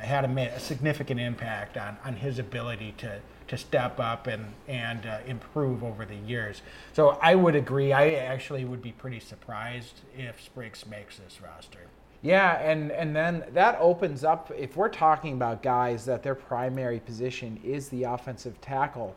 had 0.00 0.24
a, 0.24 0.54
a 0.54 0.60
significant 0.60 1.20
impact 1.20 1.76
on, 1.76 1.96
on 2.04 2.16
his 2.16 2.38
ability 2.38 2.94
to 2.98 3.20
to 3.48 3.56
step 3.56 4.00
up 4.00 4.26
and 4.26 4.54
and 4.68 5.06
uh, 5.06 5.18
improve 5.26 5.84
over 5.84 6.04
the 6.04 6.16
years. 6.16 6.62
So 6.92 7.18
I 7.22 7.34
would 7.34 7.54
agree. 7.54 7.92
I 7.92 8.10
actually 8.10 8.64
would 8.64 8.82
be 8.82 8.92
pretty 8.92 9.20
surprised 9.20 10.00
if 10.16 10.42
Spriggs 10.42 10.86
makes 10.86 11.18
this 11.18 11.40
roster. 11.42 11.88
Yeah, 12.22 12.58
and 12.58 12.90
and 12.90 13.14
then 13.14 13.44
that 13.52 13.76
opens 13.80 14.24
up 14.24 14.50
if 14.56 14.76
we're 14.76 14.88
talking 14.88 15.34
about 15.34 15.62
guys 15.62 16.06
that 16.06 16.22
their 16.22 16.34
primary 16.34 17.00
position 17.00 17.60
is 17.62 17.88
the 17.90 18.04
offensive 18.04 18.60
tackle 18.60 19.14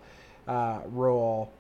uh, 0.48 0.82
role. 0.88 1.52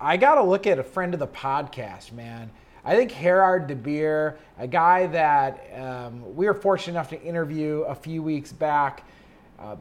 I 0.00 0.16
got 0.16 0.36
to 0.36 0.42
look 0.42 0.66
at 0.66 0.78
a 0.78 0.84
friend 0.84 1.14
of 1.14 1.20
the 1.20 1.28
podcast, 1.28 2.12
man. 2.12 2.50
I 2.84 2.96
think 2.96 3.12
Gerard 3.12 3.68
DeBeer, 3.68 4.36
a 4.58 4.66
guy 4.66 5.06
that 5.08 5.68
um, 5.76 6.34
we 6.34 6.46
were 6.46 6.54
fortunate 6.54 6.94
enough 6.94 7.10
to 7.10 7.22
interview 7.22 7.82
a 7.82 7.94
few 7.94 8.22
weeks 8.22 8.52
back. 8.52 9.06
Uh, 9.58 9.76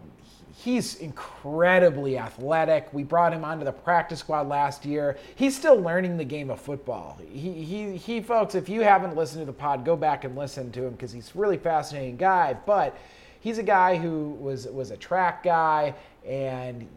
he's 0.58 0.96
incredibly 0.96 2.18
athletic. 2.18 2.88
We 2.94 3.04
brought 3.04 3.34
him 3.34 3.44
onto 3.46 3.66
the 3.66 3.72
practice 3.72 4.20
squad 4.20 4.48
last 4.48 4.86
year. 4.86 5.18
He's 5.36 5.56
still 5.56 5.80
learning 5.80 6.18
the 6.18 6.26
game 6.26 6.50
of 6.50 6.60
football. 6.60 7.18
He, 7.32 7.64
he, 7.64 7.98
he 7.98 8.22
folks, 8.22 8.56
if 8.56 8.70
you 8.70 8.82
haven't 8.82 9.16
listened 9.16 9.42
to 9.42 9.46
the 9.46 9.54
pod, 9.54 9.86
go 9.86 9.96
back 9.96 10.24
and 10.24 10.36
listen 10.36 10.72
to 10.74 10.86
him 10.86 10.92
because 10.92 11.12
he's 11.12 11.34
a 11.36 11.40
really 11.40 11.58
fascinating 11.58 12.18
guy. 12.18 12.54
But 12.66 12.98
he's 13.40 13.58
a 13.58 13.64
guy 13.64 13.98
who 13.98 14.38
was 14.40 14.68
was 14.68 14.92
a 14.92 14.98
track 14.98 15.44
guy 15.44 15.94
and 16.26 16.88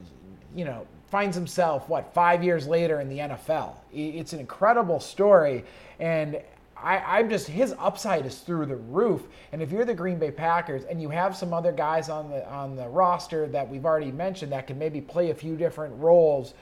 you 0.54 0.64
know 0.64 0.86
finds 1.10 1.36
himself 1.36 1.88
what 1.88 2.12
five 2.14 2.42
years 2.42 2.66
later 2.66 3.00
in 3.00 3.08
the 3.08 3.18
NFL. 3.18 3.76
It's 3.92 4.32
an 4.32 4.40
incredible 4.40 5.00
story, 5.00 5.64
and 5.98 6.40
I, 6.84 7.20
am 7.20 7.30
just 7.30 7.46
his 7.46 7.74
upside 7.78 8.26
is 8.26 8.40
through 8.40 8.66
the 8.66 8.76
roof. 8.76 9.22
And 9.52 9.62
if 9.62 9.72
you're 9.72 9.86
the 9.86 9.94
Green 9.94 10.18
Bay 10.18 10.30
Packers 10.30 10.84
and 10.84 11.00
you 11.00 11.08
have 11.08 11.34
some 11.34 11.54
other 11.54 11.72
guys 11.72 12.08
on 12.08 12.30
the 12.30 12.46
on 12.48 12.76
the 12.76 12.86
roster 12.88 13.46
that 13.48 13.68
we've 13.68 13.86
already 13.86 14.12
mentioned 14.12 14.52
that 14.52 14.66
can 14.66 14.78
maybe 14.78 15.00
play 15.00 15.30
a 15.30 15.34
few 15.34 15.56
different 15.56 15.98
roles, 15.98 16.54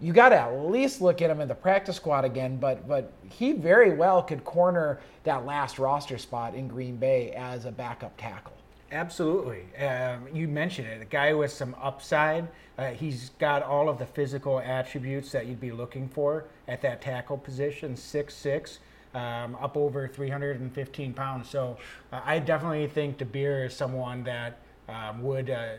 you 0.00 0.12
got 0.12 0.28
to 0.28 0.38
at 0.38 0.66
least 0.66 1.00
look 1.00 1.20
at 1.20 1.28
him 1.28 1.40
in 1.40 1.48
the 1.48 1.54
practice 1.54 1.96
squad 1.96 2.24
again. 2.24 2.56
But 2.58 2.86
but 2.86 3.12
he 3.28 3.52
very 3.52 3.94
well 3.94 4.22
could 4.22 4.44
corner 4.44 5.00
that 5.24 5.44
last 5.44 5.78
roster 5.78 6.18
spot 6.18 6.54
in 6.54 6.68
Green 6.68 6.96
Bay 6.96 7.32
as 7.32 7.64
a 7.64 7.72
backup 7.72 8.16
tackle. 8.16 8.52
Absolutely. 8.90 9.64
Um, 9.84 10.28
you 10.32 10.48
mentioned 10.48 10.88
it. 10.88 11.02
A 11.02 11.04
guy 11.04 11.34
with 11.34 11.52
some 11.52 11.76
upside. 11.82 12.48
Uh, 12.78 12.86
he's 12.86 13.30
got 13.38 13.62
all 13.62 13.88
of 13.88 13.98
the 13.98 14.06
physical 14.06 14.60
attributes 14.60 15.30
that 15.32 15.46
you'd 15.46 15.60
be 15.60 15.72
looking 15.72 16.08
for 16.08 16.44
at 16.68 16.80
that 16.82 17.02
tackle 17.02 17.36
position. 17.36 17.96
Six 17.96 18.34
six 18.34 18.78
um, 19.14 19.56
up 19.60 19.76
over 19.76 20.08
315 20.08 21.12
pounds. 21.14 21.48
So 21.48 21.78
uh, 22.12 22.20
I 22.24 22.38
definitely 22.38 22.86
think 22.88 23.18
DeBeer 23.18 23.66
is 23.66 23.74
someone 23.74 24.24
that 24.24 24.60
um, 24.88 25.22
would 25.22 25.50
uh, 25.50 25.74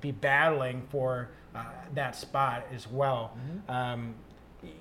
be 0.00 0.12
battling 0.12 0.82
for 0.90 1.28
uh, 1.54 1.64
that 1.94 2.16
spot 2.16 2.66
as 2.74 2.88
well. 2.88 3.36
Mm-hmm. 3.36 3.70
Um, 3.70 4.14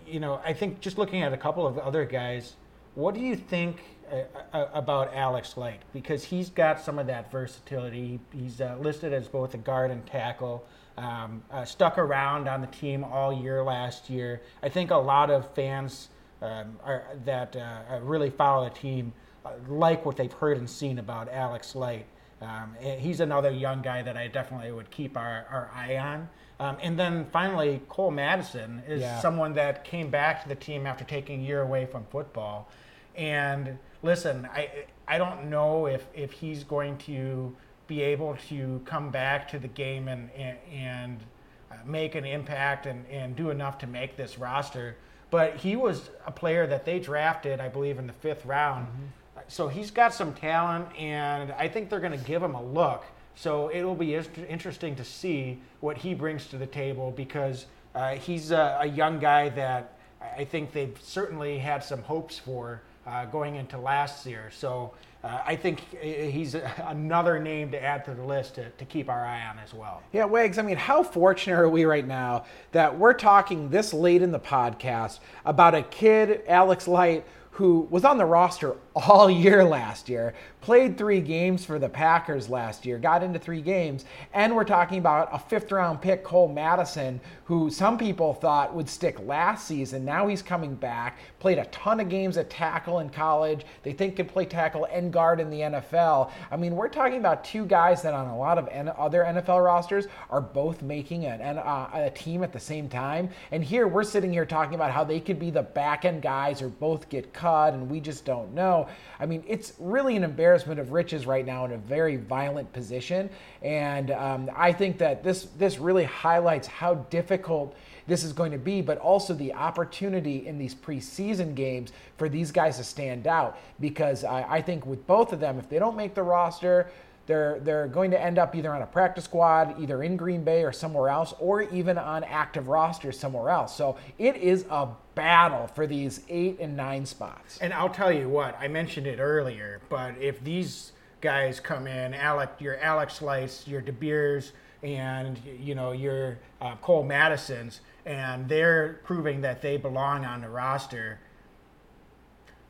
you 0.07 0.19
know, 0.19 0.39
I 0.45 0.53
think 0.53 0.79
just 0.79 0.97
looking 0.97 1.23
at 1.23 1.33
a 1.33 1.37
couple 1.37 1.65
of 1.65 1.77
other 1.77 2.05
guys, 2.05 2.55
what 2.95 3.15
do 3.15 3.21
you 3.21 3.35
think 3.35 3.81
uh, 4.11 4.23
uh, 4.53 4.67
about 4.73 5.13
Alex 5.15 5.57
Light? 5.57 5.81
Because 5.93 6.23
he's 6.23 6.49
got 6.49 6.79
some 6.79 6.99
of 6.99 7.07
that 7.07 7.31
versatility. 7.31 8.19
He's 8.31 8.61
uh, 8.61 8.77
listed 8.79 9.13
as 9.13 9.27
both 9.27 9.53
a 9.53 9.57
guard 9.57 9.91
and 9.91 10.05
tackle. 10.05 10.65
Um, 10.97 11.41
stuck 11.65 11.97
around 11.97 12.47
on 12.47 12.61
the 12.61 12.67
team 12.67 13.03
all 13.03 13.33
year 13.33 13.63
last 13.63 14.09
year. 14.09 14.41
I 14.61 14.69
think 14.69 14.91
a 14.91 14.97
lot 14.97 15.31
of 15.31 15.49
fans 15.55 16.09
um, 16.41 16.77
are, 16.83 17.03
that 17.25 17.55
uh, 17.55 17.99
really 18.01 18.29
follow 18.29 18.63
the 18.65 18.75
team 18.75 19.13
uh, 19.45 19.51
like 19.67 20.05
what 20.05 20.17
they've 20.17 20.33
heard 20.33 20.57
and 20.57 20.69
seen 20.69 20.99
about 20.99 21.29
Alex 21.29 21.75
Light. 21.75 22.05
Um, 22.41 22.75
he's 22.79 23.19
another 23.19 23.51
young 23.51 23.81
guy 23.81 24.01
that 24.01 24.17
I 24.17 24.27
definitely 24.27 24.71
would 24.71 24.89
keep 24.89 25.15
our, 25.15 25.45
our 25.51 25.71
eye 25.75 25.97
on. 25.97 26.27
Um, 26.59 26.77
and 26.81 26.97
then 26.97 27.25
finally, 27.31 27.81
Cole 27.89 28.11
Madison 28.11 28.83
is 28.87 29.01
yeah. 29.01 29.19
someone 29.19 29.53
that 29.53 29.83
came 29.83 30.09
back 30.09 30.43
to 30.43 30.49
the 30.49 30.55
team 30.55 30.85
after 30.85 31.03
taking 31.03 31.41
a 31.41 31.43
year 31.43 31.61
away 31.61 31.85
from 31.87 32.05
football. 32.11 32.69
And 33.15 33.77
listen, 34.03 34.47
I 34.53 34.85
I 35.07 35.17
don't 35.17 35.49
know 35.49 35.87
if, 35.87 36.05
if 36.13 36.31
he's 36.31 36.63
going 36.63 36.97
to 36.99 37.55
be 37.87 38.01
able 38.01 38.37
to 38.49 38.81
come 38.85 39.09
back 39.09 39.47
to 39.49 39.59
the 39.59 39.67
game 39.67 40.07
and 40.07 40.29
and, 40.37 40.57
and 40.71 41.23
uh, 41.71 41.75
make 41.85 42.15
an 42.15 42.25
impact 42.25 42.85
and, 42.85 43.05
and 43.07 43.35
do 43.35 43.49
enough 43.49 43.77
to 43.79 43.87
make 43.87 44.15
this 44.15 44.37
roster. 44.37 44.97
But 45.31 45.55
he 45.55 45.75
was 45.75 46.09
a 46.27 46.31
player 46.31 46.67
that 46.67 46.85
they 46.85 46.99
drafted, 46.99 47.59
I 47.59 47.69
believe, 47.69 47.97
in 47.97 48.05
the 48.05 48.13
fifth 48.13 48.45
round. 48.45 48.87
Mm-hmm. 48.87 49.05
So 49.47 49.67
he's 49.67 49.89
got 49.89 50.13
some 50.13 50.33
talent, 50.33 50.87
and 50.97 51.51
I 51.53 51.67
think 51.67 51.89
they're 51.89 51.99
going 51.99 52.17
to 52.17 52.25
give 52.25 52.43
him 52.43 52.53
a 52.53 52.63
look. 52.63 53.03
So 53.35 53.71
it'll 53.73 53.95
be 53.95 54.15
interesting 54.15 54.95
to 54.95 55.03
see 55.03 55.59
what 55.79 55.97
he 55.97 56.13
brings 56.13 56.47
to 56.47 56.57
the 56.57 56.67
table 56.67 57.11
because 57.11 57.65
uh, 57.95 58.15
he's 58.15 58.51
a, 58.51 58.79
a, 58.81 58.85
young 58.85 59.19
guy 59.19 59.49
that 59.49 59.93
I 60.37 60.45
think 60.45 60.71
they've 60.71 60.97
certainly 61.01 61.57
had 61.57 61.83
some 61.83 62.01
hopes 62.03 62.37
for 62.37 62.81
uh, 63.11 63.25
going 63.25 63.55
into 63.55 63.77
last 63.77 64.25
year. 64.25 64.49
So 64.51 64.93
uh, 65.23 65.41
I 65.45 65.55
think 65.55 65.81
he's 66.01 66.55
another 66.55 67.39
name 67.39 67.71
to 67.71 67.83
add 67.83 68.05
to 68.05 68.13
the 68.13 68.23
list 68.23 68.55
to, 68.55 68.69
to 68.69 68.85
keep 68.85 69.09
our 69.09 69.25
eye 69.25 69.45
on 69.45 69.59
as 69.59 69.73
well. 69.73 70.01
Yeah, 70.11 70.25
Wags, 70.25 70.57
I 70.57 70.61
mean, 70.61 70.77
how 70.77 71.03
fortunate 71.03 71.59
are 71.59 71.69
we 71.69 71.85
right 71.85 72.07
now 72.07 72.45
that 72.71 72.97
we're 72.97 73.13
talking 73.13 73.69
this 73.69 73.93
late 73.93 74.21
in 74.21 74.31
the 74.31 74.39
podcast 74.39 75.19
about 75.45 75.75
a 75.75 75.83
kid, 75.83 76.41
Alex 76.47 76.87
Light, 76.87 77.25
who 77.51 77.87
was 77.91 78.05
on 78.05 78.17
the 78.17 78.25
roster 78.25 78.75
all 78.95 79.29
year 79.45 79.63
last 79.63 80.09
year, 80.09 80.33
played 80.61 80.95
three 80.95 81.21
games 81.21 81.65
for 81.65 81.79
the 81.79 81.89
Packers 81.89 82.47
last 82.47 82.85
year, 82.85 82.99
got 82.99 83.23
into 83.23 83.39
three 83.39 83.61
games, 83.61 84.05
and 84.33 84.55
we're 84.55 84.63
talking 84.63 84.99
about 84.99 85.29
a 85.33 85.39
fifth 85.39 85.71
round 85.71 86.01
pick, 86.01 86.23
Cole 86.23 86.47
Madison, 86.47 87.19
who 87.45 87.69
some 87.69 87.97
people 87.97 88.33
thought 88.35 88.73
would 88.73 88.87
stick 88.87 89.19
last 89.25 89.67
season. 89.67 90.05
Now 90.05 90.27
he's 90.27 90.43
coming 90.43 90.75
back, 90.75 91.17
played 91.39 91.57
a 91.57 91.65
ton 91.65 91.99
of 91.99 92.09
games 92.09 92.37
at 92.37 92.49
tackle 92.49 92.99
in 92.99 93.09
college. 93.09 93.65
They 93.81 93.91
think 93.91 94.15
could 94.15 94.29
play 94.29 94.45
tackle 94.45 94.85
and 94.85 95.11
guard 95.11 95.39
in 95.39 95.49
the 95.49 95.61
NFL. 95.61 96.31
I 96.51 96.57
mean, 96.57 96.75
we're 96.75 96.87
talking 96.87 97.17
about 97.17 97.43
two 97.43 97.65
guys 97.65 98.03
that 98.03 98.13
on 98.13 98.27
a 98.27 98.37
lot 98.37 98.57
of 98.57 98.67
other 98.69 99.23
NFL 99.23 99.65
rosters 99.65 100.07
are 100.29 100.41
both 100.41 100.81
making 100.83 101.25
an, 101.25 101.57
uh, 101.57 101.89
a 101.93 102.11
team 102.11 102.43
at 102.43 102.53
the 102.53 102.59
same 102.59 102.87
time. 102.87 103.29
And 103.51 103.63
here 103.63 103.87
we're 103.87 104.03
sitting 104.03 104.31
here 104.31 104.45
talking 104.45 104.75
about 104.75 104.91
how 104.91 105.03
they 105.03 105.19
could 105.19 105.39
be 105.39 105.49
the 105.49 105.63
back 105.63 106.05
end 106.05 106.21
guys 106.21 106.61
or 106.61 106.69
both 106.69 107.09
get 107.09 107.33
cut, 107.33 107.73
and 107.73 107.89
we 107.89 107.99
just 107.99 108.25
don't 108.25 108.53
know. 108.53 108.87
I 109.19 109.25
mean, 109.25 109.43
it's 109.47 109.73
really 109.79 110.15
an 110.15 110.23
embarrassment 110.23 110.50
of 110.55 110.91
riches 110.91 111.25
right 111.25 111.45
now 111.45 111.65
in 111.65 111.71
a 111.71 111.77
very 111.77 112.15
violent 112.15 112.71
position, 112.73 113.29
and 113.61 114.11
um, 114.11 114.49
I 114.55 114.73
think 114.73 114.97
that 114.99 115.23
this 115.23 115.45
this 115.57 115.79
really 115.79 116.03
highlights 116.03 116.67
how 116.67 116.95
difficult 116.95 117.75
this 118.07 118.23
is 118.23 118.33
going 118.33 118.51
to 118.51 118.57
be, 118.57 118.81
but 118.81 118.97
also 118.97 119.33
the 119.33 119.53
opportunity 119.53 120.47
in 120.47 120.57
these 120.57 120.75
preseason 120.75 121.55
games 121.55 121.91
for 122.17 122.27
these 122.27 122.51
guys 122.51 122.77
to 122.77 122.83
stand 122.83 123.27
out. 123.27 123.57
Because 123.79 124.23
I, 124.23 124.55
I 124.55 124.61
think 124.61 124.85
with 124.85 125.05
both 125.07 125.33
of 125.33 125.39
them, 125.39 125.59
if 125.59 125.69
they 125.69 125.79
don't 125.79 125.95
make 125.95 126.13
the 126.13 126.23
roster, 126.23 126.89
they're 127.27 127.59
they're 127.59 127.87
going 127.87 128.11
to 128.11 128.21
end 128.21 128.37
up 128.37 128.55
either 128.55 128.73
on 128.73 128.81
a 128.81 128.87
practice 128.87 129.25
squad, 129.25 129.79
either 129.79 130.03
in 130.03 130.17
Green 130.17 130.43
Bay 130.43 130.63
or 130.63 130.71
somewhere 130.71 131.09
else, 131.09 131.33
or 131.39 131.61
even 131.61 131.97
on 131.97 132.23
active 132.23 132.67
rosters 132.67 133.17
somewhere 133.19 133.49
else. 133.49 133.75
So 133.75 133.97
it 134.17 134.35
is 134.37 134.65
a 134.69 134.89
battle 135.15 135.67
for 135.67 135.85
these 135.85 136.21
eight 136.29 136.59
and 136.59 136.75
nine 136.75 137.05
spots. 137.05 137.57
And 137.59 137.73
I'll 137.73 137.89
tell 137.89 138.11
you 138.11 138.29
what, 138.29 138.57
I 138.59 138.67
mentioned 138.67 139.07
it 139.07 139.19
earlier, 139.19 139.81
but 139.89 140.17
if 140.19 140.43
these 140.43 140.93
guys 141.21 141.59
come 141.59 141.87
in, 141.87 142.13
Alec, 142.13 142.49
your 142.59 142.79
Alex 142.79 143.21
Lights, 143.21 143.67
your 143.67 143.81
De 143.81 143.91
Beers, 143.91 144.53
and 144.83 145.39
you 145.59 145.75
know 145.75 145.91
your 145.91 146.39
uh, 146.59 146.75
Cole 146.77 147.03
Madisons, 147.03 147.81
and 148.05 148.49
they're 148.49 148.99
proving 149.03 149.41
that 149.41 149.61
they 149.61 149.77
belong 149.77 150.25
on 150.25 150.41
the 150.41 150.49
roster. 150.49 151.19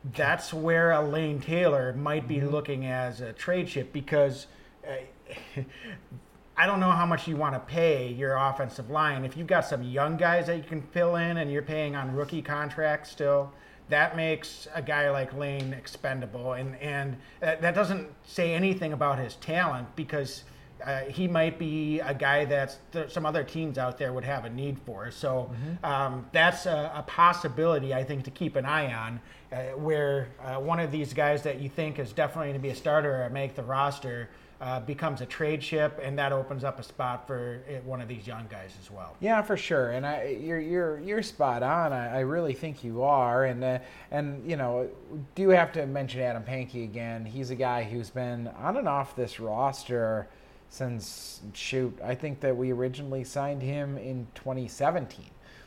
That's 0.04 0.52
where 0.52 0.90
a 0.90 1.00
Lane 1.00 1.40
Taylor 1.40 1.92
might 1.92 2.26
be 2.26 2.40
looking 2.40 2.86
as 2.86 3.20
a 3.20 3.32
trade 3.32 3.68
chip 3.68 3.92
because 3.92 4.46
uh, 4.86 5.62
I 6.56 6.66
don't 6.66 6.80
know 6.80 6.90
how 6.90 7.06
much 7.06 7.26
you 7.26 7.36
want 7.36 7.54
to 7.54 7.60
pay 7.60 8.12
your 8.12 8.36
offensive 8.36 8.90
line. 8.90 9.24
If 9.24 9.36
you've 9.36 9.46
got 9.46 9.64
some 9.64 9.82
young 9.82 10.16
guys 10.16 10.46
that 10.46 10.56
you 10.56 10.62
can 10.64 10.82
fill 10.82 11.16
in 11.16 11.38
and 11.38 11.50
you're 11.50 11.62
paying 11.62 11.96
on 11.96 12.14
rookie 12.14 12.42
contracts 12.42 13.10
still, 13.10 13.52
that 13.88 14.16
makes 14.16 14.68
a 14.74 14.82
guy 14.82 15.10
like 15.10 15.32
Lane 15.34 15.72
expendable. 15.72 16.54
And, 16.54 16.76
and 16.76 17.16
that 17.40 17.62
that 17.62 17.74
doesn't 17.74 18.08
say 18.24 18.54
anything 18.54 18.92
about 18.92 19.18
his 19.18 19.36
talent 19.36 19.94
because 19.96 20.44
uh, 20.84 21.00
he 21.10 21.28
might 21.28 21.58
be 21.58 22.00
a 22.00 22.14
guy 22.14 22.44
that 22.44 22.76
some 23.08 23.26
other 23.26 23.44
teams 23.44 23.78
out 23.78 23.98
there 23.98 24.12
would 24.12 24.24
have 24.24 24.44
a 24.44 24.50
need 24.50 24.78
for. 24.84 25.10
So 25.10 25.50
um, 25.84 26.26
that's 26.32 26.66
a, 26.66 26.92
a 26.94 27.02
possibility, 27.02 27.94
I 27.94 28.04
think, 28.04 28.24
to 28.24 28.30
keep 28.30 28.56
an 28.56 28.64
eye 28.64 28.92
on. 28.92 29.20
Uh, 29.52 29.76
where 29.76 30.28
uh, 30.42 30.54
one 30.54 30.80
of 30.80 30.90
these 30.90 31.12
guys 31.12 31.42
that 31.42 31.60
you 31.60 31.68
think 31.68 31.98
is 31.98 32.10
definitely 32.14 32.46
going 32.46 32.54
to 32.54 32.62
be 32.62 32.70
a 32.70 32.74
starter 32.74 33.22
or 33.22 33.28
make 33.28 33.54
the 33.54 33.62
roster 33.62 34.30
uh, 34.62 34.80
becomes 34.80 35.20
a 35.20 35.26
trade 35.26 35.62
ship, 35.62 36.00
and 36.02 36.18
that 36.18 36.32
opens 36.32 36.64
up 36.64 36.78
a 36.78 36.82
spot 36.82 37.26
for 37.26 37.60
uh, 37.68 37.72
one 37.84 38.00
of 38.00 38.08
these 38.08 38.26
young 38.26 38.46
guys 38.48 38.70
as 38.80 38.90
well. 38.90 39.16
Yeah, 39.20 39.42
for 39.42 39.56
sure, 39.56 39.90
and 39.90 40.06
I, 40.06 40.38
you're 40.40 40.60
you're 40.60 41.00
you're 41.00 41.22
spot 41.22 41.62
on. 41.62 41.92
I, 41.92 42.18
I 42.18 42.20
really 42.20 42.54
think 42.54 42.84
you 42.84 43.02
are, 43.02 43.44
and 43.44 43.62
uh, 43.62 43.80
and 44.10 44.48
you 44.48 44.56
know, 44.56 44.88
do 45.34 45.48
have 45.50 45.72
to 45.72 45.84
mention 45.84 46.20
Adam 46.20 46.44
Pankey 46.44 46.84
again. 46.84 47.24
He's 47.26 47.50
a 47.50 47.56
guy 47.56 47.82
who's 47.82 48.08
been 48.08 48.48
on 48.48 48.76
and 48.76 48.88
off 48.88 49.16
this 49.16 49.40
roster 49.40 50.28
since 50.72 51.42
shoot. 51.52 51.96
I 52.02 52.14
think 52.14 52.40
that 52.40 52.56
we 52.56 52.72
originally 52.72 53.24
signed 53.24 53.60
him 53.60 53.98
in 53.98 54.26
2017 54.34 55.26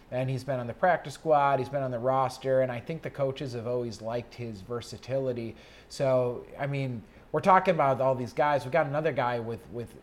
and 0.10 0.30
he's 0.30 0.44
been 0.44 0.60
on 0.60 0.66
the 0.66 0.74
practice 0.74 1.14
squad, 1.14 1.60
he's 1.60 1.70
been 1.70 1.84
on 1.84 1.92
the 1.92 2.00
roster, 2.00 2.62
and 2.62 2.72
I 2.72 2.80
think 2.80 3.04
the 3.04 3.10
coaches 3.10 3.54
have 3.54 3.68
always 3.68 4.02
liked 4.02 4.34
his 4.34 4.62
versatility. 4.62 5.56
So, 5.90 6.46
I 6.60 6.66
mean, 6.66 7.04
we're 7.32 7.42
talking 7.42 7.76
about 7.76 8.02
all 8.02 8.16
these 8.16 8.34
guys. 8.34 8.66
We 8.66 8.72
got 8.72 8.88
another 8.88 9.12
guy 9.12 9.40
with 9.40 9.60
with 9.72 9.94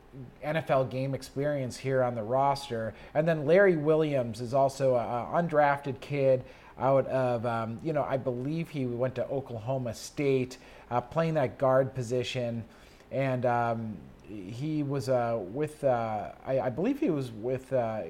NFL 0.45 0.91
game 0.91 1.15
experience 1.15 1.77
here 1.77 2.03
on 2.03 2.15
the 2.15 2.23
roster, 2.23 2.95
and 3.15 3.27
then 3.27 3.45
Larry 3.45 3.77
Williams 3.77 4.41
is 4.41 4.55
also 4.55 4.97
an 4.97 5.49
undrafted 5.49 6.01
kid 6.01 6.45
out 6.79 7.07
of 7.09 7.45
um, 7.45 7.81
you 7.83 7.93
know 7.93 8.05
I 8.05 8.19
believe 8.19 8.69
he 8.69 8.87
went 8.87 9.17
to 9.17 9.27
Oklahoma 9.29 9.95
State, 9.95 10.59
uh, 10.91 11.01
playing 11.01 11.35
that 11.35 11.59
guard 11.59 11.95
position, 11.95 12.65
and 13.11 13.47
um, 13.47 13.97
he 14.29 14.83
was 14.83 15.09
uh, 15.09 15.39
with 15.41 15.83
uh, 15.85 16.33
I, 16.47 16.61
I, 16.61 16.71
believe 16.71 17.01
he 17.01 17.11
was 17.11 17.33
with 17.33 17.73
uh, 17.73 18.03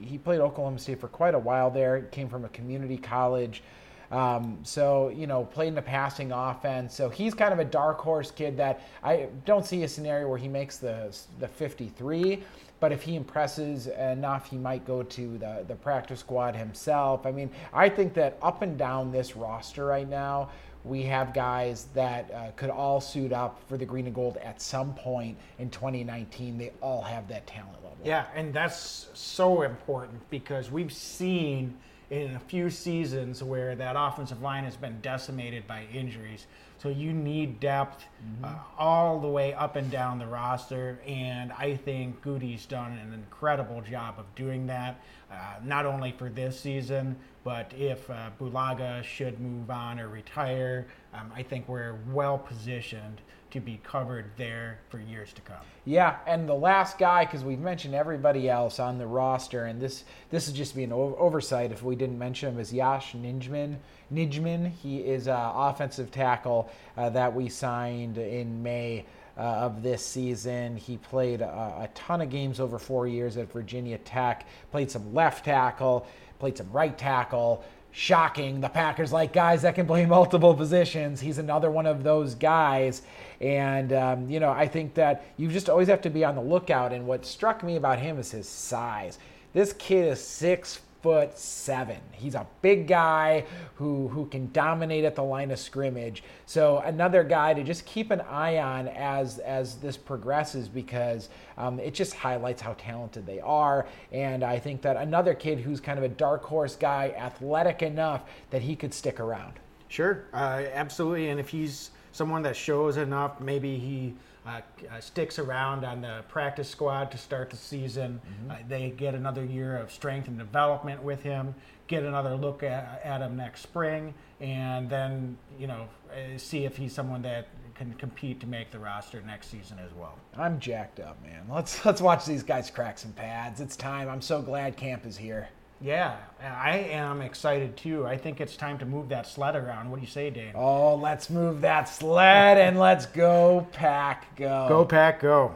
he 0.00 0.18
played 0.18 0.40
Oklahoma 0.40 0.78
State 0.78 1.00
for 1.00 1.08
quite 1.08 1.34
a 1.34 1.38
while 1.38 1.70
there. 1.70 2.02
Came 2.12 2.28
from 2.28 2.44
a 2.44 2.48
community 2.50 2.96
college. 2.96 3.62
Um, 4.10 4.58
so, 4.62 5.08
you 5.08 5.26
know, 5.26 5.44
played 5.44 5.68
in 5.68 5.78
a 5.78 5.82
passing 5.82 6.32
offense. 6.32 6.94
So 6.94 7.08
he's 7.08 7.34
kind 7.34 7.52
of 7.52 7.58
a 7.58 7.64
dark 7.64 7.98
horse 7.98 8.30
kid 8.30 8.56
that 8.56 8.82
I 9.02 9.28
don't 9.44 9.66
see 9.66 9.82
a 9.82 9.88
scenario 9.88 10.28
where 10.28 10.38
he 10.38 10.48
makes 10.48 10.78
the, 10.78 11.16
the 11.40 11.48
53. 11.48 12.42
But 12.78 12.92
if 12.92 13.02
he 13.02 13.16
impresses 13.16 13.86
enough, 13.86 14.48
he 14.50 14.58
might 14.58 14.86
go 14.86 15.02
to 15.02 15.38
the, 15.38 15.64
the 15.66 15.74
practice 15.74 16.20
squad 16.20 16.54
himself. 16.54 17.24
I 17.24 17.32
mean, 17.32 17.50
I 17.72 17.88
think 17.88 18.12
that 18.14 18.38
up 18.42 18.62
and 18.62 18.76
down 18.76 19.10
this 19.10 19.34
roster 19.34 19.86
right 19.86 20.08
now, 20.08 20.50
we 20.86 21.02
have 21.02 21.34
guys 21.34 21.88
that 21.94 22.30
uh, 22.32 22.50
could 22.56 22.70
all 22.70 23.00
suit 23.00 23.32
up 23.32 23.60
for 23.68 23.76
the 23.76 23.84
green 23.84 24.06
and 24.06 24.14
gold 24.14 24.36
at 24.38 24.60
some 24.60 24.94
point 24.94 25.36
in 25.58 25.68
2019. 25.70 26.58
They 26.58 26.72
all 26.80 27.02
have 27.02 27.26
that 27.28 27.46
talent 27.46 27.74
level. 27.82 27.98
Yeah, 28.04 28.26
and 28.34 28.54
that's 28.54 29.08
so 29.14 29.62
important 29.62 30.20
because 30.30 30.70
we've 30.70 30.92
seen 30.92 31.76
in 32.10 32.36
a 32.36 32.38
few 32.38 32.70
seasons 32.70 33.42
where 33.42 33.74
that 33.74 33.96
offensive 33.98 34.40
line 34.40 34.64
has 34.64 34.76
been 34.76 35.00
decimated 35.00 35.66
by 35.66 35.84
injuries. 35.92 36.46
So 36.78 36.88
you 36.88 37.12
need 37.12 37.58
depth 37.60 38.04
mm-hmm. 38.22 38.44
uh, 38.44 38.58
all 38.78 39.18
the 39.18 39.28
way 39.28 39.54
up 39.54 39.76
and 39.76 39.90
down 39.90 40.18
the 40.18 40.26
roster, 40.26 41.00
and 41.06 41.52
I 41.52 41.76
think 41.76 42.22
Gutey's 42.22 42.66
done 42.66 42.92
an 42.92 43.14
incredible 43.14 43.80
job 43.80 44.16
of 44.18 44.32
doing 44.34 44.66
that. 44.66 45.00
Uh, 45.30 45.34
not 45.64 45.86
only 45.86 46.12
for 46.12 46.28
this 46.28 46.58
season, 46.60 47.16
but 47.42 47.72
if 47.76 48.08
uh, 48.10 48.30
Bulaga 48.38 49.02
should 49.02 49.40
move 49.40 49.70
on 49.70 49.98
or 49.98 50.08
retire, 50.08 50.86
um, 51.14 51.32
I 51.34 51.42
think 51.42 51.68
we're 51.68 51.98
well 52.12 52.38
positioned 52.38 53.20
to 53.50 53.60
be 53.60 53.80
covered 53.84 54.26
there 54.36 54.78
for 54.88 54.98
years 54.98 55.32
to 55.32 55.40
come. 55.42 55.60
Yeah, 55.84 56.16
and 56.26 56.48
the 56.48 56.54
last 56.54 56.98
guy, 56.98 57.24
because 57.24 57.44
we've 57.44 57.60
mentioned 57.60 57.94
everybody 57.94 58.48
else 58.48 58.80
on 58.80 58.98
the 58.98 59.06
roster, 59.06 59.66
and 59.66 59.80
this 59.80 60.04
this 60.30 60.48
is 60.48 60.54
just 60.54 60.74
be 60.74 60.84
an 60.84 60.92
oversight 60.92 61.72
if 61.72 61.82
we 61.82 61.96
didn't 61.96 62.18
mention 62.18 62.54
him, 62.54 62.60
is 62.60 62.72
Yosh 62.72 63.14
Nijman. 63.14 63.76
Nijman, 64.12 64.70
he 64.70 64.98
is 64.98 65.26
an 65.28 65.36
offensive 65.36 66.10
tackle 66.10 66.70
uh, 66.96 67.10
that 67.10 67.34
we 67.34 67.48
signed 67.48 68.18
in 68.18 68.62
May. 68.62 69.04
Uh, 69.38 69.42
of 69.42 69.82
this 69.82 70.02
season. 70.02 70.78
He 70.78 70.96
played 70.96 71.42
a, 71.42 71.46
a, 71.46 71.90
ton 71.94 72.22
of 72.22 72.30
games 72.30 72.58
over 72.58 72.78
four 72.78 73.06
years 73.06 73.36
at 73.36 73.52
Virginia 73.52 73.98
Tech, 73.98 74.46
played 74.70 74.90
some 74.90 75.12
left 75.12 75.44
tackle, 75.44 76.06
played 76.38 76.56
some 76.56 76.72
right 76.72 76.96
tackle, 76.96 77.62
shocking. 77.96 78.60
The 78.60 78.68
Packers 78.68 79.10
like 79.10 79.32
guys 79.32 79.62
that 79.62 79.74
can 79.74 79.86
play 79.86 80.04
multiple 80.06 80.54
positions. 80.54 81.18
He's 81.18 81.38
another 81.38 81.70
one 81.70 81.86
of 81.86 82.02
those 82.02 82.34
guys. 82.34 83.00
And, 83.40 83.90
um, 83.94 84.28
you 84.28 84.38
know, 84.38 84.50
I 84.50 84.68
think 84.68 84.92
that 84.94 85.24
you 85.38 85.48
just 85.48 85.70
always 85.70 85.88
have 85.88 86.02
to 86.02 86.10
be 86.10 86.22
on 86.22 86.34
the 86.34 86.42
lookout. 86.42 86.92
And 86.92 87.06
what 87.06 87.24
struck 87.24 87.62
me 87.62 87.76
about 87.76 87.98
him 87.98 88.18
is 88.18 88.30
his 88.30 88.46
size. 88.46 89.18
This 89.54 89.72
kid 89.72 90.12
is 90.12 90.20
six 90.20 90.82
foot 91.02 91.38
seven. 91.38 91.98
He's 92.12 92.34
a 92.34 92.46
big 92.62 92.86
guy 92.86 93.44
who 93.76 94.08
who 94.08 94.26
can 94.26 94.50
dominate 94.52 95.04
at 95.04 95.14
the 95.14 95.22
line 95.22 95.50
of 95.50 95.58
scrimmage. 95.58 96.22
So 96.46 96.78
another 96.78 97.22
guy 97.22 97.54
to 97.54 97.62
just 97.62 97.86
keep 97.86 98.10
an 98.10 98.20
eye 98.22 98.58
on 98.58 98.88
as 98.88 99.38
as 99.38 99.76
this 99.76 99.96
progresses 99.96 100.68
because 100.68 101.28
um, 101.58 101.78
it 101.78 101.94
just 101.94 102.14
highlights 102.14 102.60
how 102.60 102.74
talented 102.74 103.26
they 103.26 103.40
are. 103.40 103.86
And 104.12 104.42
I 104.42 104.58
think 104.58 104.82
that 104.82 104.96
another 104.96 105.34
kid 105.34 105.60
who's 105.60 105.80
kind 105.80 105.98
of 105.98 106.04
a 106.04 106.08
dark 106.08 106.42
horse 106.44 106.76
guy, 106.76 107.14
athletic 107.16 107.82
enough 107.82 108.22
that 108.50 108.62
he 108.62 108.76
could 108.76 108.92
stick 108.92 109.20
around. 109.20 109.54
Sure, 109.88 110.24
uh, 110.32 110.64
absolutely. 110.72 111.28
And 111.28 111.38
if 111.38 111.48
he's 111.48 111.90
someone 112.12 112.42
that 112.42 112.56
shows 112.56 112.96
enough, 112.96 113.40
maybe 113.40 113.78
he 113.78 114.14
uh, 114.46 114.60
uh, 114.90 115.00
sticks 115.00 115.38
around 115.38 115.84
on 115.84 116.00
the 116.00 116.24
practice 116.28 116.68
squad 116.68 117.10
to 117.10 117.18
start 117.18 117.50
the 117.50 117.56
season. 117.56 118.20
Mm-hmm. 118.24 118.50
Uh, 118.50 118.54
they 118.68 118.90
get 118.90 119.14
another 119.14 119.44
year 119.44 119.76
of 119.76 119.90
strength 119.90 120.28
and 120.28 120.38
development 120.38 121.02
with 121.02 121.22
him, 121.22 121.54
get 121.88 122.04
another 122.04 122.34
look 122.34 122.62
at, 122.62 123.00
at 123.04 123.20
him 123.20 123.36
next 123.36 123.62
spring, 123.62 124.14
and 124.40 124.88
then, 124.88 125.36
you 125.58 125.66
know, 125.66 125.88
uh, 126.10 126.38
see 126.38 126.64
if 126.64 126.76
he's 126.76 126.92
someone 126.92 127.22
that 127.22 127.48
can 127.74 127.92
compete 127.94 128.40
to 128.40 128.46
make 128.46 128.70
the 128.70 128.78
roster 128.78 129.20
next 129.22 129.48
season 129.48 129.78
as 129.78 129.92
well. 129.92 130.18
I'm 130.36 130.58
jacked 130.58 131.00
up, 131.00 131.22
man. 131.22 131.44
Let's 131.50 131.84
let's 131.84 132.00
watch 132.00 132.24
these 132.24 132.42
guys 132.42 132.70
crack 132.70 132.98
some 132.98 133.12
pads. 133.12 133.60
It's 133.60 133.76
time. 133.76 134.08
I'm 134.08 134.22
so 134.22 134.40
glad 134.40 134.76
camp 134.76 135.04
is 135.04 135.16
here. 135.16 135.48
Yeah, 135.80 136.16
I 136.40 136.78
am 136.78 137.20
excited 137.20 137.76
too. 137.76 138.06
I 138.06 138.16
think 138.16 138.40
it's 138.40 138.56
time 138.56 138.78
to 138.78 138.86
move 138.86 139.10
that 139.10 139.26
sled 139.26 139.56
around. 139.56 139.90
What 139.90 139.96
do 139.96 140.02
you 140.02 140.10
say, 140.10 140.30
Dane? 140.30 140.52
Oh, 140.54 140.94
let's 140.94 141.28
move 141.28 141.60
that 141.60 141.88
sled 141.88 142.56
and 142.56 142.78
let's 142.78 143.06
go, 143.06 143.66
pack, 143.72 144.34
go. 144.36 144.66
Go, 144.68 144.84
pack, 144.84 145.20
go. 145.20 145.54